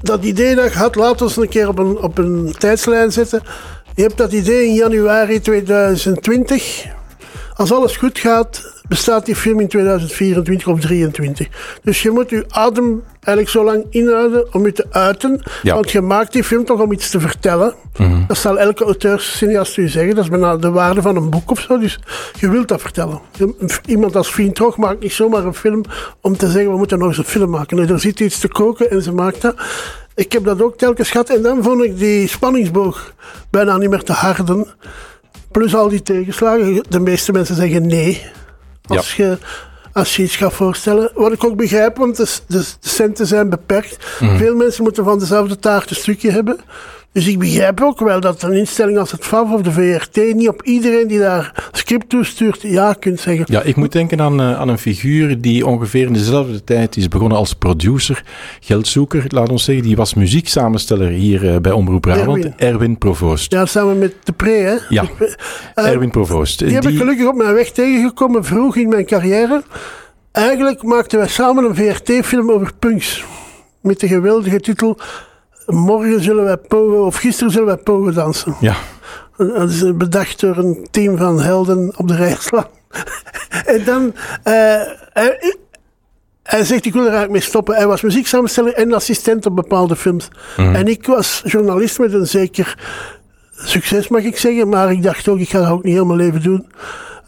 dat 0.03 0.25
idee 0.25 0.55
dat 0.55 0.73
je 0.73 0.79
had, 0.79 0.95
laat 0.95 1.23
ons 1.23 1.37
een 1.37 1.49
keer 1.49 1.69
op 1.69 1.79
een, 1.79 1.99
op 1.99 2.19
een 2.19 2.55
tijdslijn 2.59 3.13
zetten. 3.13 3.43
Je 3.95 4.03
hebt 4.03 4.17
dat 4.17 4.33
idee 4.33 4.67
in 4.67 4.75
januari 4.75 5.41
2020. 5.41 6.87
Als 7.55 7.73
alles 7.73 7.97
goed 7.97 8.19
gaat, 8.19 8.82
bestaat 8.93 9.27
die 9.27 9.37
film 9.37 9.61
in 9.61 9.69
2024 9.69 10.69
of 10.69 10.81
2023. 10.81 11.49
Dus 11.83 12.03
je 12.03 12.11
moet 12.11 12.31
je 12.31 12.45
adem 12.49 13.03
eigenlijk 13.13 13.49
zo 13.49 13.65
lang 13.65 13.87
inhouden 13.91 14.55
om 14.55 14.65
je 14.65 14.73
te 14.73 14.87
uiten. 14.91 15.43
Ja. 15.63 15.75
Want 15.75 15.91
je 15.91 16.01
maakt 16.01 16.33
die 16.33 16.45
film 16.45 16.65
toch 16.65 16.81
om 16.81 16.93
iets 16.93 17.11
te 17.11 17.21
vertellen. 17.21 17.75
Dat 18.27 18.37
zal 18.37 18.59
elke 18.59 18.85
auteurscineast 18.85 19.77
u 19.77 19.89
zeggen. 19.89 20.15
Dat 20.15 20.25
is 20.25 20.31
bijna 20.31 20.57
de 20.57 20.71
waarde 20.71 21.03
van 21.03 21.17
een 21.17 21.31
boek 21.31 21.51
of 21.51 21.61
zo. 21.61 21.79
Dus 21.79 21.99
je 22.39 22.51
wilt 22.51 22.69
dat 22.69 22.81
vertellen. 22.81 23.21
Iemand 23.87 24.17
als 24.17 24.33
Vriend 24.33 24.55
Trog 24.55 24.77
maakt 24.77 25.01
niet 25.01 25.13
zomaar 25.13 25.45
een 25.45 25.55
film 25.55 25.85
om 26.21 26.37
te 26.37 26.51
zeggen 26.51 26.71
we 26.71 26.77
moeten 26.77 26.99
nog 26.99 27.09
eens 27.09 27.19
een 27.19 27.25
film 27.25 27.51
maken. 27.51 27.77
Nee, 27.77 27.87
er 27.87 28.01
zit 28.01 28.21
iets 28.21 28.39
te 28.39 28.49
koken 28.49 28.91
en 28.91 29.03
ze 29.03 29.13
maakt 29.13 29.43
dat. 29.43 29.55
Ik 30.15 30.33
heb 30.33 30.45
dat 30.45 30.63
ook 30.63 30.77
telkens 30.77 31.11
gehad. 31.11 31.31
En 31.31 31.43
dan 31.43 31.63
vond 31.63 31.83
ik 31.83 31.99
die 31.99 32.29
spanningsboog 32.29 33.13
bijna 33.51 33.77
niet 33.77 33.91
meer 33.91 34.03
te 34.03 34.13
harden. 34.13 34.67
Plus 35.51 35.75
al 35.75 35.89
die 35.89 36.03
tegenslagen. 36.03 36.85
De 36.89 37.01
meeste 37.01 37.33
mensen 37.33 37.55
zeggen 37.55 37.87
nee. 37.87 38.41
Als, 38.97 39.17
je, 39.17 39.39
als 39.93 40.17
je 40.17 40.23
iets 40.23 40.37
gaat 40.37 40.53
voorstellen. 40.53 41.11
Wat 41.15 41.33
ik 41.33 41.45
ook 41.45 41.57
begrijp, 41.57 41.97
want 41.97 42.17
de, 42.17 42.27
de, 42.47 42.59
de 42.81 42.89
centen 42.89 43.27
zijn 43.27 43.49
beperkt. 43.49 43.97
Veel 44.19 44.55
mensen 44.55 44.83
moeten 44.83 45.05
van 45.05 45.19
dezelfde 45.19 45.59
taart 45.59 45.91
een 45.91 45.97
stukje 45.97 46.31
hebben. 46.31 46.61
Dus 47.13 47.27
ik 47.27 47.39
begrijp 47.39 47.81
ook 47.81 48.01
wel 48.01 48.21
dat 48.21 48.43
een 48.43 48.53
instelling 48.53 48.99
als 48.99 49.11
het 49.11 49.25
FAF 49.25 49.53
of 49.53 49.63
de 49.63 49.73
VRT 49.73 50.35
niet 50.35 50.49
op 50.49 50.63
iedereen 50.63 51.09
die 51.09 51.19
daar 51.19 51.69
script 51.73 52.09
toestuurt 52.09 52.63
ja 52.63 52.93
kunt 52.93 53.21
zeggen. 53.21 53.45
Ja, 53.49 53.63
ik 53.63 53.77
moet 53.77 53.93
denken 53.93 54.21
aan, 54.21 54.41
eh, 54.41 54.61
aan 54.61 54.69
een 54.69 54.79
figuur 54.79 55.41
die 55.41 55.67
ongeveer 55.67 56.07
in 56.07 56.13
dezelfde 56.13 56.65
tijd 56.65 56.97
is 56.97 57.09
begonnen 57.09 57.39
als 57.39 57.55
producer, 57.55 58.25
geldzoeker, 58.61 59.25
laat 59.29 59.49
ons 59.49 59.65
zeggen. 59.65 59.85
Die 59.85 59.97
was 59.97 60.15
muzieksamensteller 60.15 61.09
hier 61.09 61.55
eh, 61.55 61.61
bij 61.61 61.73
Omroep 61.73 62.01
Brabant, 62.01 62.45
Erwin. 62.45 62.55
Erwin 62.57 62.99
Provoost. 62.99 63.53
Ja, 63.53 63.67
samen 63.67 63.99
met 63.99 64.15
de 64.25 64.33
Pre, 64.33 64.51
hè? 64.51 64.77
Ja. 64.89 65.05
Eh, 65.75 65.87
Erwin 65.87 66.11
Provoost. 66.11 66.59
Die 66.59 66.75
heb 66.75 66.85
ik 66.85 66.97
gelukkig 66.97 67.27
op 67.27 67.35
mijn 67.35 67.55
weg 67.55 67.71
tegengekomen 67.71 68.45
vroeg 68.45 68.77
in 68.77 68.89
mijn 68.89 69.07
carrière. 69.07 69.63
Eigenlijk 70.33 70.83
maakten 70.83 71.19
wij 71.19 71.29
samen 71.29 71.65
een 71.65 71.75
VRT-film 71.75 72.51
over 72.51 72.73
punks. 72.79 73.25
Met 73.81 74.01
de 74.01 74.09
geweldige 74.09 74.61
titel 74.61 74.99
Morgen 75.67 76.23
zullen 76.23 76.45
wij 76.45 76.57
pogen, 76.57 77.05
of 77.05 77.17
gisteren 77.17 77.53
zullen 77.53 77.67
wij 77.67 77.77
pogen 77.77 78.15
dansen. 78.15 78.57
Ja, 78.61 78.77
Dat 79.37 79.71
is 79.71 79.97
bedacht 79.97 80.41
door 80.41 80.57
een 80.57 80.87
team 80.91 81.17
van 81.17 81.41
helden 81.41 81.93
op 81.97 82.09
de 82.09 82.17
Rijkslaan. 82.17 82.67
en 83.67 83.85
dan, 83.85 84.15
eh, 84.43 84.81
hij, 85.13 85.57
hij 86.43 86.65
zegt, 86.65 86.85
ik 86.85 86.93
wil 86.93 87.03
er 87.03 87.09
eigenlijk 87.09 87.33
mee 87.33 87.49
stoppen. 87.49 87.75
Hij 87.75 87.87
was 87.87 88.03
muzieksamensteller 88.03 88.75
en 88.75 88.93
assistent 88.93 89.47
op 89.47 89.57
bepaalde 89.57 89.97
films. 89.97 90.29
En 90.57 90.89
ik 90.89 91.07
was 91.07 91.43
journalist 91.45 91.99
met 91.99 92.13
een 92.13 92.27
zeker 92.27 92.79
succes, 93.53 94.09
mag 94.09 94.23
ik 94.23 94.39
zeggen. 94.39 94.69
Maar 94.69 94.93
ik 94.93 95.03
dacht 95.03 95.29
ook, 95.29 95.39
ik 95.39 95.49
ga 95.51 95.61
dat 95.61 95.71
ook 95.71 95.85
niet 95.85 96.05
mijn 96.05 96.19
leven 96.19 96.43
doen. 96.43 96.67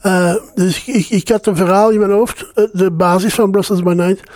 Eh, 0.01 0.35
dus 0.55 0.85
ik, 0.85 1.09
ik 1.09 1.29
had 1.29 1.47
een 1.47 1.57
verhaal 1.57 1.91
in 1.91 1.99
mijn 1.99 2.11
hoofd, 2.11 2.53
eh, 2.55 2.65
de 2.73 2.91
basis 2.91 3.35
van 3.35 3.51
Brussels 3.51 3.83
by 3.83 3.93
Night. 3.93 4.31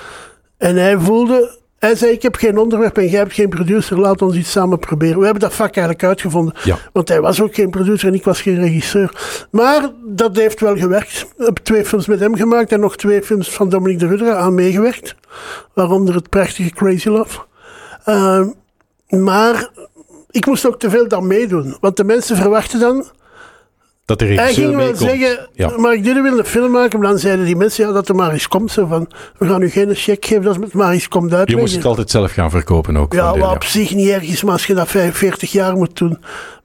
En 0.59 0.77
hij 0.77 0.99
voelde, 0.99 1.59
hij 1.79 1.95
zei, 1.97 2.13
ik 2.13 2.23
heb 2.23 2.35
geen 2.35 2.59
onderwerp 2.59 2.99
en 2.99 3.09
jij 3.09 3.19
hebt 3.19 3.33
geen 3.33 3.49
producer, 3.49 3.99
laat 3.99 4.23
ons 4.23 4.37
iets 4.37 4.51
samen 4.51 4.79
proberen. 4.79 5.19
We 5.19 5.25
hebben 5.25 5.43
dat 5.43 5.55
vak 5.55 5.77
eigenlijk 5.77 6.05
uitgevonden. 6.05 6.55
Ja. 6.65 6.79
Want 6.93 7.09
hij 7.09 7.21
was 7.21 7.41
ook 7.41 7.55
geen 7.55 7.71
producer 7.71 8.09
en 8.09 8.15
ik 8.15 8.25
was 8.25 8.43
geen 8.43 8.61
regisseur. 8.61 9.47
Maar 9.51 9.91
dat 10.05 10.37
heeft 10.37 10.61
wel 10.61 10.77
gewerkt. 10.77 11.27
Ik 11.37 11.47
heb 11.47 11.57
twee 11.57 11.85
films 11.85 12.07
met 12.07 12.21
hem 12.21 12.37
gemaakt 12.37 12.73
en 12.73 12.81
nog 12.81 12.97
twee 12.97 13.23
films 13.23 13.51
van 13.51 13.69
Dominique 13.69 14.07
de 14.07 14.17
Rudder 14.17 14.35
aan 14.35 14.55
meegewerkt. 14.55 15.15
Waaronder 15.75 16.15
het 16.15 16.29
prachtige 16.29 16.71
Crazy 16.71 17.09
Love. 17.09 17.39
Eh, 18.05 18.47
maar 19.09 19.71
ik 20.31 20.47
moest 20.47 20.67
ook 20.67 20.79
te 20.79 20.91
veel 20.91 21.09
dan 21.09 21.27
meedoen. 21.27 21.77
Want 21.81 21.97
de 21.97 22.05
mensen 22.05 22.37
verwachten 22.37 22.81
dan 22.81 23.07
dat 24.09 24.19
de 24.19 24.25
hij 24.25 24.35
regisseur 24.35 24.65
ging 24.65 24.77
wel 24.77 24.85
meekomt. 24.87 25.11
zeggen, 25.11 25.49
Ja. 25.53 25.73
maar 25.79 25.95
ik 25.95 26.05
jullie 26.05 26.23
willen 26.23 26.39
een 26.39 26.45
film 26.45 26.71
maken. 26.71 26.99
Maar 27.01 27.09
dan 27.09 27.19
zeiden 27.19 27.45
die 27.47 27.57
mensen, 27.57 27.87
ja, 27.87 27.93
dat 27.93 28.09
er 28.09 28.15
maar 28.15 28.33
eens 28.33 28.49
komt. 28.49 28.71
Zo 28.73 28.87
van, 28.87 29.11
we 29.39 29.47
gaan 29.49 29.63
u 29.63 29.69
geen 29.71 29.95
cheque 29.95 30.29
geven, 30.29 30.43
dat 30.45 30.57
het 30.57 30.73
maar 30.73 30.93
eens 30.93 31.09
komt 31.09 31.31
Je 31.31 31.37
uitleggen. 31.37 31.65
moest 31.65 31.77
het 31.77 31.85
altijd 31.85 32.11
zelf 32.11 32.33
gaan 32.33 32.51
verkopen 32.51 32.97
ook. 32.97 33.13
Ja, 33.13 33.39
wat 33.39 33.55
op 33.55 33.65
zich 33.65 33.95
niet 33.95 34.09
erg 34.09 34.23
is, 34.23 34.43
maar 34.43 34.53
als 34.53 34.67
je 34.67 34.75
dat 34.75 34.89
45 34.89 35.53
jaar 35.53 35.77
moet 35.77 35.97
doen. 35.99 36.19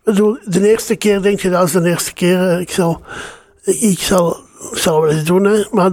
Bedoel, 0.04 0.38
de 0.46 0.70
eerste 0.70 0.96
keer 0.96 1.22
denk 1.22 1.40
je, 1.40 1.50
dat 1.50 1.66
is 1.66 1.72
de 1.72 1.90
eerste 1.90 2.14
keer. 2.14 2.50
eh, 2.50 2.60
Ik 2.60 2.70
zal, 2.72 3.02
ik 3.64 4.00
zal, 4.00 4.38
ik 4.72 4.78
zal 4.78 5.02
wel 5.02 5.12
eens 5.12 5.24
doen, 5.24 5.44
hè. 5.44 5.64
Maar 5.72 5.92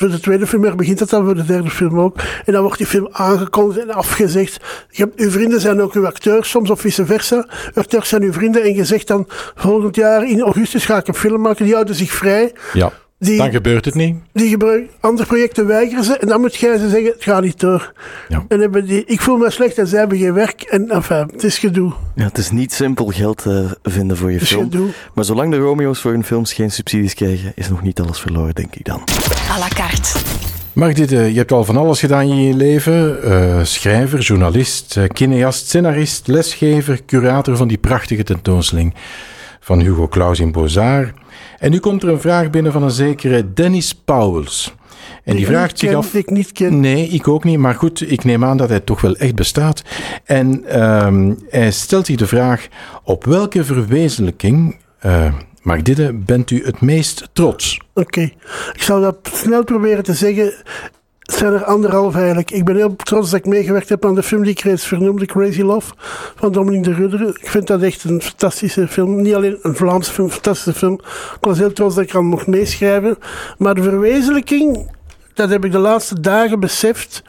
voor 0.00 0.10
de 0.10 0.20
tweede 0.20 0.46
film 0.46 0.76
begint 0.76 1.00
het 1.00 1.10
dan, 1.10 1.24
voor 1.24 1.34
de 1.34 1.44
derde 1.44 1.70
film 1.70 2.00
ook. 2.00 2.16
En 2.44 2.52
dan 2.52 2.62
wordt 2.62 2.78
die 2.78 2.86
film 2.86 3.08
aangekondigd 3.12 3.80
en 3.80 3.90
afgezegd. 3.90 4.64
Je 4.90 5.02
hebt, 5.02 5.20
uw 5.20 5.30
vrienden 5.30 5.60
zijn 5.60 5.80
ook 5.80 5.92
uw 5.92 6.06
acteurs, 6.06 6.50
soms 6.50 6.70
of 6.70 6.80
vice 6.80 7.06
versa. 7.06 7.46
Acteurs 7.74 8.08
zijn 8.08 8.22
uw 8.22 8.32
vrienden 8.32 8.62
en 8.62 8.74
je 8.74 8.84
zegt 8.84 9.06
dan, 9.06 9.26
volgend 9.54 9.96
jaar 9.96 10.28
in 10.28 10.40
augustus 10.40 10.84
ga 10.84 10.96
ik 10.96 11.08
een 11.08 11.14
film 11.14 11.40
maken. 11.40 11.64
Die 11.64 11.74
houden 11.74 11.94
zich 11.94 12.12
vrij. 12.12 12.52
Ja, 12.72 12.92
Die, 13.22 13.36
dan 13.36 13.50
gebeurt 13.50 13.84
het 13.84 13.94
niet. 13.94 14.16
die 14.32 14.48
gebruik, 14.48 14.90
andere 15.00 15.28
projecten 15.28 15.66
weigeren 15.66 16.04
ze. 16.04 16.16
En 16.18 16.28
dan 16.28 16.40
moet 16.40 16.56
jij 16.56 16.78
ze 16.78 16.88
zeggen, 16.88 17.10
het 17.12 17.22
gaat 17.22 17.42
niet 17.42 17.60
door. 17.60 17.92
Ja. 18.28 18.44
En 18.48 18.60
hebben 18.60 18.84
die, 18.86 19.04
ik 19.06 19.20
voel 19.20 19.36
me 19.36 19.50
slecht 19.50 19.78
en 19.78 19.86
zij 19.86 19.98
hebben 19.98 20.18
geen 20.18 20.32
werk. 20.34 20.62
En 20.62 20.90
enfin, 20.90 21.28
het 21.32 21.44
is 21.44 21.58
gedoe. 21.58 21.92
Ja, 22.14 22.24
het 22.24 22.38
is 22.38 22.50
niet 22.50 22.72
simpel 22.72 23.06
geld 23.06 23.46
eh, 23.46 23.58
vinden 23.82 24.16
voor 24.16 24.28
je 24.28 24.34
Het 24.34 24.42
is 24.42 24.48
film. 24.48 24.62
gedoe. 24.62 24.88
Maar 25.14 25.24
zolang 25.24 25.50
de 25.50 25.56
Romeo's 25.58 26.00
voor 26.00 26.10
hun 26.12 26.24
films 26.24 26.52
geen 26.52 26.70
subsidies 26.70 27.14
krijgen, 27.14 27.52
is 27.54 27.68
nog 27.68 27.82
niet 27.82 28.00
alles 28.00 28.18
verloren, 28.20 28.54
denk 28.54 28.74
ik 28.74 28.84
dan. 28.84 29.02
à 29.50 29.58
la 29.58 29.68
carte. 29.68 30.18
Mark, 30.72 30.96
dit, 30.96 31.12
eh, 31.12 31.30
je 31.30 31.36
hebt 31.38 31.52
al 31.52 31.64
van 31.64 31.76
alles 31.76 32.00
gedaan 32.00 32.22
in 32.22 32.42
je 32.46 32.54
leven. 32.54 33.22
Eh, 33.22 33.60
schrijver, 33.64 34.18
journalist, 34.20 34.96
cineast, 35.14 35.66
scenarist, 35.66 36.26
lesgever, 36.26 37.00
curator 37.06 37.56
van 37.56 37.68
die 37.68 37.78
prachtige 37.78 38.22
tentoonstelling 38.22 38.94
van 39.70 39.80
Hugo 39.80 40.08
Claus 40.08 40.40
in 40.40 40.52
Bozar. 40.52 41.12
En 41.58 41.70
nu 41.70 41.78
komt 41.78 42.02
er 42.02 42.08
een 42.08 42.20
vraag 42.20 42.50
binnen 42.50 42.72
van 42.72 42.82
een 42.82 42.90
zekere 42.90 43.52
Dennis 43.52 43.94
Pauwels. 43.94 44.74
En 45.24 45.36
die 45.36 45.46
vraagt 45.46 45.78
zich 45.78 45.94
af... 45.94 46.14
Ik 46.14 46.30
niet 46.30 46.52
ken. 46.52 46.80
Nee, 46.80 47.08
ik 47.08 47.28
ook 47.28 47.44
niet. 47.44 47.58
Maar 47.58 47.74
goed, 47.74 48.10
ik 48.10 48.24
neem 48.24 48.44
aan 48.44 48.56
dat 48.56 48.68
hij 48.68 48.80
toch 48.80 49.00
wel 49.00 49.16
echt 49.16 49.34
bestaat. 49.34 49.82
En 50.24 50.64
ehm, 50.64 51.34
hij 51.48 51.70
stelt 51.70 52.06
zich 52.06 52.16
de 52.16 52.26
vraag: 52.26 52.68
op 53.04 53.24
welke 53.24 53.64
verwezenlijking, 53.64 54.76
eh 54.98 55.34
Mark 55.62 55.84
Didde, 55.84 56.12
bent 56.12 56.50
u 56.50 56.64
het 56.64 56.80
meest 56.80 57.28
trots? 57.32 57.80
Oké. 57.94 58.20
Ik 58.72 58.82
zal 58.82 59.00
dat 59.00 59.16
snel 59.32 59.64
proberen 59.64 60.04
te 60.04 60.14
zeggen. 60.14 60.52
Zijn 61.30 61.52
er 61.52 61.64
anderhalf 61.64 62.14
eigenlijk. 62.14 62.50
Ik 62.50 62.64
ben 62.64 62.76
heel 62.76 62.96
trots 62.96 63.30
dat 63.30 63.38
ik 63.38 63.46
meegewerkt 63.46 63.88
heb 63.88 64.04
aan 64.04 64.14
de 64.14 64.22
film 64.22 64.42
die 64.42 64.50
ik 64.50 64.60
reeds 64.60 64.86
vernoemde, 64.86 65.26
Crazy 65.26 65.60
Love, 65.60 65.92
van 66.36 66.52
Dominique 66.52 66.90
de 66.90 66.96
Rudder. 66.96 67.28
Ik 67.28 67.48
vind 67.48 67.66
dat 67.66 67.82
echt 67.82 68.04
een 68.04 68.22
fantastische 68.22 68.88
film. 68.88 69.22
Niet 69.22 69.34
alleen 69.34 69.58
een 69.62 69.76
Vlaamse 69.76 70.12
film, 70.12 70.26
een 70.26 70.32
fantastische 70.32 70.78
film. 70.78 70.94
Ik 71.34 71.38
was 71.40 71.58
heel 71.58 71.72
trots 71.72 71.94
dat 71.94 72.04
ik 72.04 72.14
aan 72.14 72.24
mocht 72.24 72.46
meeschrijven. 72.46 73.18
Maar 73.58 73.74
de 73.74 73.82
verwezenlijking, 73.82 74.90
dat 75.34 75.50
heb 75.50 75.64
ik 75.64 75.72
de 75.72 75.78
laatste 75.78 76.20
dagen 76.20 76.60
beseft, 76.60 77.22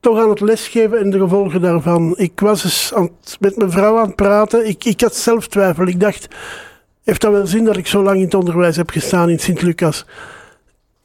toch 0.00 0.18
aan 0.18 0.30
het 0.30 0.40
lesgeven 0.40 0.98
en 0.98 1.10
de 1.10 1.18
gevolgen 1.18 1.60
daarvan. 1.60 2.14
Ik 2.16 2.40
was 2.40 2.64
eens 2.64 2.92
met 3.40 3.56
mijn 3.56 3.70
vrouw 3.70 3.98
aan 3.98 4.06
het 4.06 4.16
praten. 4.16 4.68
Ik, 4.68 4.84
ik 4.84 5.00
had 5.00 5.16
zelf 5.16 5.48
twijfel. 5.48 5.86
Ik 5.86 6.00
dacht, 6.00 6.28
heeft 7.04 7.20
dat 7.20 7.32
wel 7.32 7.46
zin 7.46 7.64
dat 7.64 7.76
ik 7.76 7.86
zo 7.86 8.02
lang 8.02 8.16
in 8.16 8.24
het 8.24 8.34
onderwijs 8.34 8.76
heb 8.76 8.90
gestaan 8.90 9.30
in 9.30 9.38
Sint-Lucas? 9.38 10.06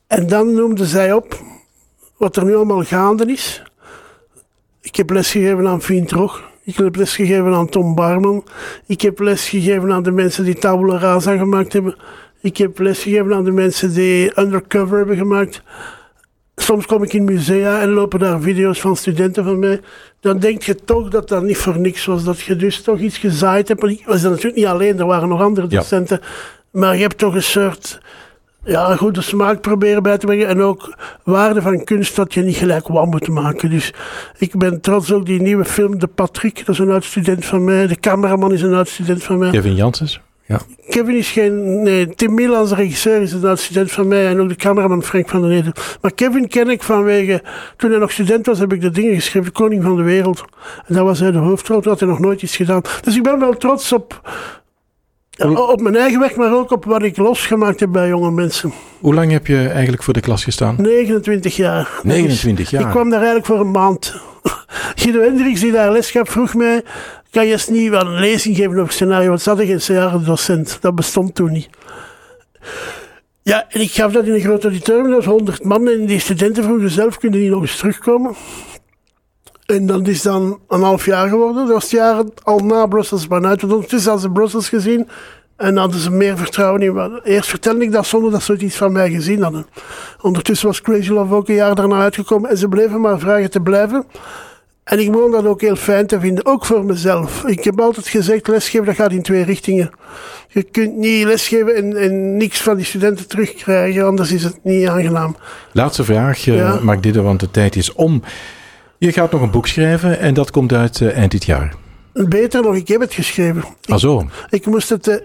En 0.08 0.28
dan 0.28 0.54
noemde 0.54 0.86
zij 0.86 1.14
op 1.14 1.52
wat 2.24 2.36
er 2.36 2.46
nu 2.46 2.56
allemaal 2.56 2.84
gaande 2.84 3.26
is. 3.26 3.62
Ik 4.82 4.96
heb 4.96 5.10
lesgegeven 5.10 5.68
aan 5.68 5.82
Fien 5.82 6.06
Trog. 6.06 6.42
Ik 6.64 6.76
heb 6.76 6.96
lesgegeven 6.96 7.54
aan 7.54 7.70
Tom 7.70 7.96
Barman. 7.96 8.44
Ik 8.88 9.02
heb 9.02 9.20
lesgegeven 9.20 9.92
aan 9.92 10.04
de 10.04 10.12
mensen 10.12 10.44
die 10.44 10.56
Tabula 10.56 10.98
Rasa 10.98 11.38
gemaakt 11.38 11.74
hebben. 11.74 11.96
Ik 12.42 12.58
heb 12.58 12.80
lesgegeven 12.80 13.34
aan 13.34 13.44
de 13.44 13.52
mensen 13.52 13.94
die 13.94 14.40
Undercover 14.40 14.98
hebben 14.98 15.18
gemaakt. 15.18 15.62
soms 16.56 16.86
kom 16.86 17.04
ik 17.04 17.14
in 17.14 17.24
musea 17.24 17.82
en 17.82 17.90
lopen 17.90 18.20
daar 18.20 18.42
video's 18.42 18.82
van 18.82 18.96
studenten 18.98 19.44
van 19.44 19.60
mij. 19.60 19.80
Dan 20.20 20.40
denk 20.40 20.62
je 20.62 20.76
toch 20.76 21.10
dat 21.10 21.28
dat 21.28 21.44
niet 21.44 21.58
voor 21.58 21.80
niks 21.80 22.06
was. 22.06 22.24
Dat 22.24 22.40
je 22.42 22.56
dus 22.56 22.82
toch 22.82 23.00
iets 23.00 23.18
gezaaid 23.18 23.68
hebt. 23.68 23.84
Ik 23.84 24.06
was 24.06 24.22
dat 24.22 24.32
natuurlijk 24.32 24.56
niet 24.58 24.66
alleen, 24.66 25.00
er 25.00 25.06
waren 25.06 25.30
nog 25.30 25.42
andere 25.42 25.68
Ja. 25.70 25.78
docenten. 25.78 26.22
Maar 26.72 26.96
je 26.96 27.02
hebt 27.02 27.18
toch 27.18 27.36
een 27.36 27.44
soort 27.44 28.02
ja, 28.66 28.90
een 28.90 28.98
goede 28.98 29.22
smaak 29.22 29.62
proberen 29.62 30.04
bij 30.04 30.18
te 30.18 30.26
brengen. 30.26 30.48
En 30.48 30.62
ook 30.62 30.94
waarde 31.24 31.62
van 31.62 31.84
kunst 31.84 32.16
dat 32.16 32.34
je 32.34 32.42
niet 32.42 32.56
gelijk 32.56 32.88
wam 32.88 33.10
moet 33.10 33.28
maken. 33.28 33.70
Dus 33.70 33.94
ik 34.38 34.58
ben 34.58 34.82
trots 34.82 35.14
ook 35.14 35.26
die 35.26 35.42
nieuwe 35.42 35.66
film 35.66 36.00
De 36.00 36.08
Patrick. 36.08 36.66
Dat 36.66 36.76
is 36.76 36.80
een 36.80 36.92
oud 36.92 37.04
student 37.04 37.46
van 37.46 37.64
mij. 37.64 37.88
De 37.88 38.00
cameraman 38.00 38.54
is 38.54 38.62
een 38.62 38.74
oud 38.74 38.88
student 38.88 39.24
van 39.24 39.38
mij. 39.38 39.50
Kevin 39.52 39.76
Janssens. 39.76 40.22
Ja. 40.46 40.60
Kevin 40.90 41.16
is 41.16 41.32
geen... 41.32 41.84
Nee, 41.84 42.10
Tim 42.10 42.34
Milans, 42.34 42.70
de 42.70 42.76
regisseur, 42.76 43.22
is 43.22 43.32
een 43.32 43.46
oud 43.46 43.60
student 43.60 43.92
van 43.92 44.08
mij. 44.08 44.28
En 44.28 44.40
ook 44.40 44.50
de 44.50 44.56
cameraman 44.56 45.04
Frank 45.04 45.30
van 45.30 45.42
der 45.42 45.50
Neden. 45.50 45.74
Maar 46.02 46.14
Kevin 46.14 46.48
ken 46.48 46.70
ik 46.70 46.84
vanwege... 46.84 47.44
Toen 47.78 47.90
hij 47.90 48.00
nog 48.00 48.12
student 48.12 48.46
was, 48.46 48.60
heb 48.60 48.74
ik 48.74 48.82
de 48.82 48.90
dingen 48.90 49.14
geschreven. 49.14 49.48
De 49.48 49.60
Koning 49.60 49.84
van 49.84 49.96
de 49.96 50.04
Wereld. 50.04 50.44
En 50.88 50.94
daar 50.94 51.04
was 51.04 51.20
hij 51.20 51.32
de 51.32 51.38
hoofdrol. 51.38 51.82
Toen 51.82 51.92
had 51.92 52.00
hij 52.00 52.10
nog 52.10 52.20
nooit 52.20 52.42
iets 52.42 52.56
gedaan. 52.56 52.82
Dus 53.02 53.16
ik 53.16 53.24
ben 53.24 53.40
wel 53.40 53.58
trots 53.58 53.94
op... 53.94 54.22
Op 55.38 55.82
mijn 55.82 55.96
eigen 55.96 56.20
weg, 56.20 56.36
maar 56.36 56.54
ook 56.54 56.72
op 56.72 56.86
wat 56.86 57.04
ik 57.04 57.18
losgemaakt 57.18 57.80
heb 57.80 57.92
bij 57.92 58.08
jonge 58.08 58.32
mensen. 58.32 58.74
Hoe 59.00 59.14
lang 59.14 59.32
heb 59.32 59.48
je 59.48 59.68
eigenlijk 59.68 60.04
voor 60.04 60.14
de 60.14 60.20
klas 60.20 60.44
gestaan? 60.44 60.76
29 60.78 61.56
jaar. 61.56 61.90
29 62.04 62.70
jaar. 62.70 62.82
Ik 62.82 62.88
kwam 62.88 63.10
daar 63.10 63.18
eigenlijk 63.18 63.46
voor 63.46 63.60
een 63.60 63.72
maand. 63.72 64.16
Guido 64.96 65.22
Hendricks, 65.22 65.60
die 65.60 65.72
daar 65.72 65.92
les 65.92 66.12
gaf, 66.12 66.30
vroeg 66.30 66.54
mij... 66.54 66.84
Kan 67.34 67.46
je 67.46 67.52
eens 67.52 67.68
niet 67.68 67.90
wat 67.90 68.06
een 68.06 68.20
lezing 68.20 68.56
geven 68.56 68.80
over 68.80 68.94
scenario? 68.94 69.28
Want 69.28 69.42
ze 69.42 69.50
hadden 69.50 69.68
geen 69.68 69.82
scenario-docent. 69.82 70.78
Dat 70.82 70.96
bestond 70.96 71.36
toen 71.36 71.52
niet. 71.52 71.70
Ja, 73.42 73.66
en 73.70 73.82
ik 73.82 73.92
gaf 73.92 74.12
dat 74.12 74.26
in 74.26 74.34
een 74.34 74.40
groot 74.40 74.64
auditorium. 74.64 75.08
Dat 75.08 75.16
was 75.16 75.26
100 75.26 75.64
man. 75.64 75.88
En 75.88 76.06
die 76.06 76.20
studenten 76.20 76.64
vroegen 76.64 76.90
zelf, 76.90 77.18
kunnen 77.18 77.40
die 77.40 77.50
nog 77.50 77.62
eens 77.62 77.78
terugkomen? 77.78 78.36
En 79.66 79.86
dat 79.86 80.08
is 80.08 80.22
dan 80.22 80.60
een 80.68 80.82
half 80.82 81.06
jaar 81.06 81.28
geworden. 81.28 81.56
Dat 81.56 81.74
was 81.74 81.84
het 81.84 81.92
jaar 81.92 82.24
al 82.44 82.60
na 82.60 82.86
Brussels 82.86 83.28
Night. 83.28 83.62
Want 83.62 83.74
ondertussen 83.74 84.12
hadden 84.12 84.30
ze 84.30 84.30
Brussels 84.40 84.70
gezien. 84.70 85.08
En 85.56 85.78
hadden 85.78 86.00
ze 86.00 86.12
meer 86.12 86.38
vertrouwen 86.38 86.82
in. 86.82 87.20
Eerst 87.24 87.50
vertelde 87.50 87.84
ik 87.84 87.92
dat 87.92 88.06
zonder 88.06 88.32
dat 88.32 88.44
ze 88.44 88.58
iets 88.58 88.76
van 88.76 88.92
mij 88.92 89.12
gezien 89.12 89.42
hadden. 89.42 89.66
Ondertussen 90.22 90.68
was 90.68 90.82
Crazy 90.82 91.10
Love 91.10 91.34
ook 91.34 91.48
een 91.48 91.56
jaar 91.56 91.76
daarna 91.76 92.02
uitgekomen. 92.02 92.50
En 92.50 92.58
ze 92.58 92.68
bleven 92.68 93.02
maar 93.02 93.20
vragen 93.20 93.52
te 93.52 93.60
blijven. 93.60 94.06
En 94.84 95.00
ik 95.00 95.12
begon 95.12 95.32
dat 95.32 95.46
ook 95.46 95.62
heel 95.62 95.76
fijn 95.76 96.08
te 96.08 96.20
vinden, 96.20 96.46
ook 96.46 96.66
voor 96.66 96.86
mezelf. 96.86 97.44
Ik 97.46 97.64
heb 97.64 97.82
altijd 97.82 98.08
gezegd, 98.08 98.48
lesgeven 98.48 98.86
dat 98.86 98.96
gaat 98.96 99.12
in 99.12 99.22
twee 99.22 99.44
richtingen. 99.44 99.92
Je 100.48 100.64
kunt 100.64 100.96
niet 100.96 101.26
lesgeven 101.26 101.76
en, 101.76 101.98
en 101.98 102.38
niks 102.38 102.62
van 102.62 102.76
die 102.76 102.86
studenten 102.86 103.28
terugkrijgen, 103.28 104.06
anders 104.06 104.32
is 104.32 104.44
het 104.44 104.60
niet 104.64 104.88
aangenaam. 104.88 105.36
Laatste 105.72 106.04
vraag, 106.04 106.48
eh 106.48 106.56
Ja. 106.56 106.80
Mark 106.82 107.16
want 107.16 107.40
de 107.40 107.52
tijd 107.52 107.76
is 107.76 107.94
om. 107.94 108.24
Je 109.04 109.12
gaat 109.12 109.32
nog 109.32 109.42
een 109.42 109.52
boek 109.52 109.68
schrijven 109.68 110.20
en 110.20 110.34
dat 110.34 110.52
komt 110.52 110.74
uit 110.74 111.02
eh, 111.02 111.18
eind 111.18 111.32
dit 111.32 111.44
jaar. 111.46 111.76
Beter 112.14 112.62
nog, 112.62 112.76
ik 112.76 112.88
heb 112.88 113.02
het 113.02 113.14
geschreven. 113.14 113.64
Ah 113.86 113.98
zo, 113.98 114.28
Ik 114.50 114.66
moest 114.66 114.90
het 114.90 115.04
de 115.04 115.24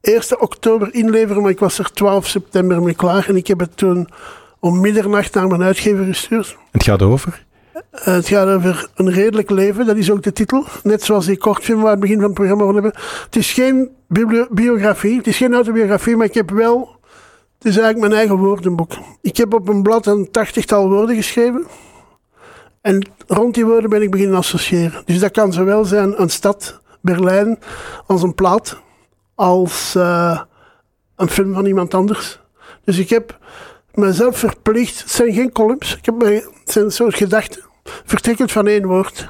1 0.00 0.40
oktober 0.40 0.94
inleveren, 0.94 1.42
maar 1.42 1.50
ik 1.50 1.58
was 1.58 1.78
er 1.78 1.92
12 1.92 2.26
september 2.26 2.82
mee 2.82 2.94
klaar. 2.94 3.28
En 3.28 3.36
ik 3.36 3.46
heb 3.46 3.58
het 3.60 3.76
toen 3.76 4.08
om 4.60 4.80
middernacht 4.80 5.34
naar 5.34 5.46
mijn 5.46 5.62
uitgever 5.62 6.04
gestuurd. 6.04 6.56
het 6.70 6.82
gaat 6.82 7.02
over. 7.02 7.44
Eh, 7.90 8.14
het 8.14 8.28
gaat 8.28 8.48
over 8.48 8.88
een 8.94 9.10
redelijk 9.10 9.50
leven, 9.50 9.86
dat 9.86 9.96
is 9.96 10.10
ook 10.10 10.22
de 10.22 10.32
titel. 10.32 10.64
Net 10.82 11.02
zoals 11.02 11.26
die 11.26 11.38
kortfilm 11.38 11.80
waar 11.80 11.84
we 11.84 11.90
het 11.90 12.00
begin 12.00 12.16
van 12.18 12.24
het 12.24 12.34
programma 12.34 12.64
van 12.64 12.74
hebben. 12.74 12.92
Het 13.24 13.36
is 13.36 13.52
geen 13.52 13.90
biografie, 14.50 15.16
het 15.16 15.26
is 15.26 15.36
geen 15.36 15.54
autobiografie, 15.54 16.16
maar 16.16 16.26
ik 16.26 16.34
heb 16.34 16.50
wel... 16.50 16.98
Het 17.58 17.68
is 17.68 17.76
eigenlijk 17.76 17.98
mijn 17.98 18.20
eigen 18.20 18.36
woordenboek. 18.36 18.92
Ik 19.22 19.36
heb 19.36 19.54
op 19.54 19.68
een 19.68 19.82
blad 19.82 20.06
een 20.06 20.30
tachtigtal 20.30 20.88
woorden 20.88 21.16
geschreven. 21.16 21.66
En 22.80 23.06
rond 23.26 23.54
die 23.54 23.66
woorden 23.66 23.90
ben 23.90 24.02
ik 24.02 24.10
beginnen 24.10 24.36
associëren. 24.36 25.02
Dus 25.04 25.18
dat 25.18 25.30
kan 25.30 25.52
zowel 25.52 25.84
zijn 25.84 26.20
een 26.20 26.30
stad, 26.30 26.80
Berlijn, 27.00 27.58
als 28.06 28.22
een 28.22 28.34
plaat, 28.34 28.80
als 29.34 29.94
eh, 29.94 30.40
een 31.16 31.28
film 31.28 31.54
van 31.54 31.66
iemand 31.66 31.94
anders. 31.94 32.40
Dus 32.84 32.98
ik 32.98 33.10
heb 33.10 33.38
mezelf 33.94 34.38
verplicht, 34.38 35.00
het 35.00 35.10
zijn 35.10 35.32
geen 35.32 35.52
columns, 35.52 35.96
ik 35.96 36.04
heb 36.04 36.14
mij, 36.14 36.34
het 36.34 36.70
zijn 36.72 36.84
een 36.84 36.90
soort 36.90 37.14
gedachten, 37.14 37.62
vertrekkend 38.04 38.52
van 38.52 38.66
één 38.66 38.86
woord. 38.86 39.28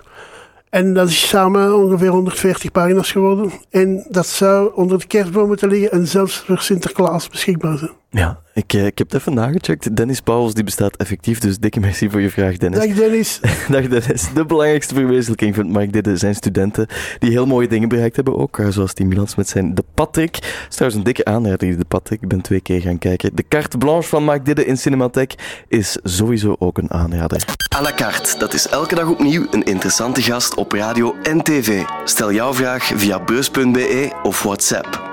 En 0.69 0.95
dat 0.95 1.09
is 1.09 1.29
samen 1.29 1.75
ongeveer 1.77 2.11
140 2.11 2.71
pagina's 2.71 3.13
geworden. 3.13 3.51
En 3.71 4.07
dat 4.09 4.27
zou 4.27 4.75
onder 4.75 4.99
de 4.99 5.07
kerstboom 5.07 5.47
moeten 5.47 5.69
liggen 5.69 5.91
en 5.91 6.07
zelfs 6.07 6.39
voor 6.39 6.59
Sinterklaas 6.59 7.29
beschikbaar 7.29 7.79
zijn. 7.79 8.00
Ja, 8.13 8.39
ik, 8.55 8.73
eh, 8.73 8.87
ik 8.87 8.99
heb 8.99 9.11
het 9.11 9.21
even 9.21 9.35
nagecheckt. 9.35 9.97
Dennis 9.97 10.21
Pauwels 10.21 10.55
die 10.55 10.65
bestaat 10.65 10.97
effectief, 10.97 11.39
dus 11.39 11.59
dikke 11.59 11.81
merci 11.81 12.11
voor 12.11 12.21
je 12.21 12.31
vraag, 12.31 12.57
Dennis. 12.57 12.79
Dag 12.79 12.97
Dennis. 12.97 13.41
Dag 13.69 13.89
Dennis. 13.89 14.33
De 14.35 14.47
belangrijkste 14.47 14.95
verwezenlijking 14.95 15.55
van 15.55 15.71
Mark 15.71 15.93
Didde 15.93 16.17
zijn 16.17 16.35
studenten 16.35 16.87
die 17.19 17.31
heel 17.31 17.47
mooie 17.47 17.69
dingen 17.69 17.89
bereikt 17.89 18.17
hebben 18.17 18.39
ook, 18.39 18.59
eh, 18.59 18.69
zoals 18.69 18.93
Tim 18.93 19.09
Milans 19.09 19.35
met 19.35 19.49
zijn 19.49 19.75
De 19.75 19.85
Patrick. 19.95 20.35
Het 20.35 20.67
is 20.69 20.75
trouwens 20.75 21.01
een 21.01 21.07
dikke 21.07 21.25
aanrader, 21.25 21.77
De 21.77 21.85
Patrick. 21.89 22.23
Ik 22.23 22.29
ben 22.29 22.41
twee 22.41 22.61
keer 22.61 22.81
gaan 22.81 22.99
kijken. 22.99 23.31
De 23.35 23.45
carte 23.49 23.79
blanche 23.79 24.09
van 24.09 24.25
Mark 24.25 24.45
Didde 24.45 24.67
in 24.67 24.79
Cinematheek 24.79 25.35
is 25.69 25.99
sowieso 26.03 26.57
ook 26.59 26.79
een 26.79 26.91
aanrader. 26.91 27.45
À 27.77 27.83
la 27.83 27.93
carte, 27.95 28.39
dat 28.39 28.55
is 28.55 28.69
elke 28.69 28.95
dag 28.95 29.09
opnieuw 29.09 29.47
een 29.51 29.63
interessante 29.63 30.23
gast 30.23 30.55
op 30.55 30.73
radio 30.73 31.15
en 31.23 31.43
tv. 31.43 31.83
Stel 32.05 32.33
jouw 32.33 32.55
vraag 32.55 32.85
via 32.85 33.25
beurs.be 33.25 34.13
of 34.23 34.43
WhatsApp. 34.43 35.10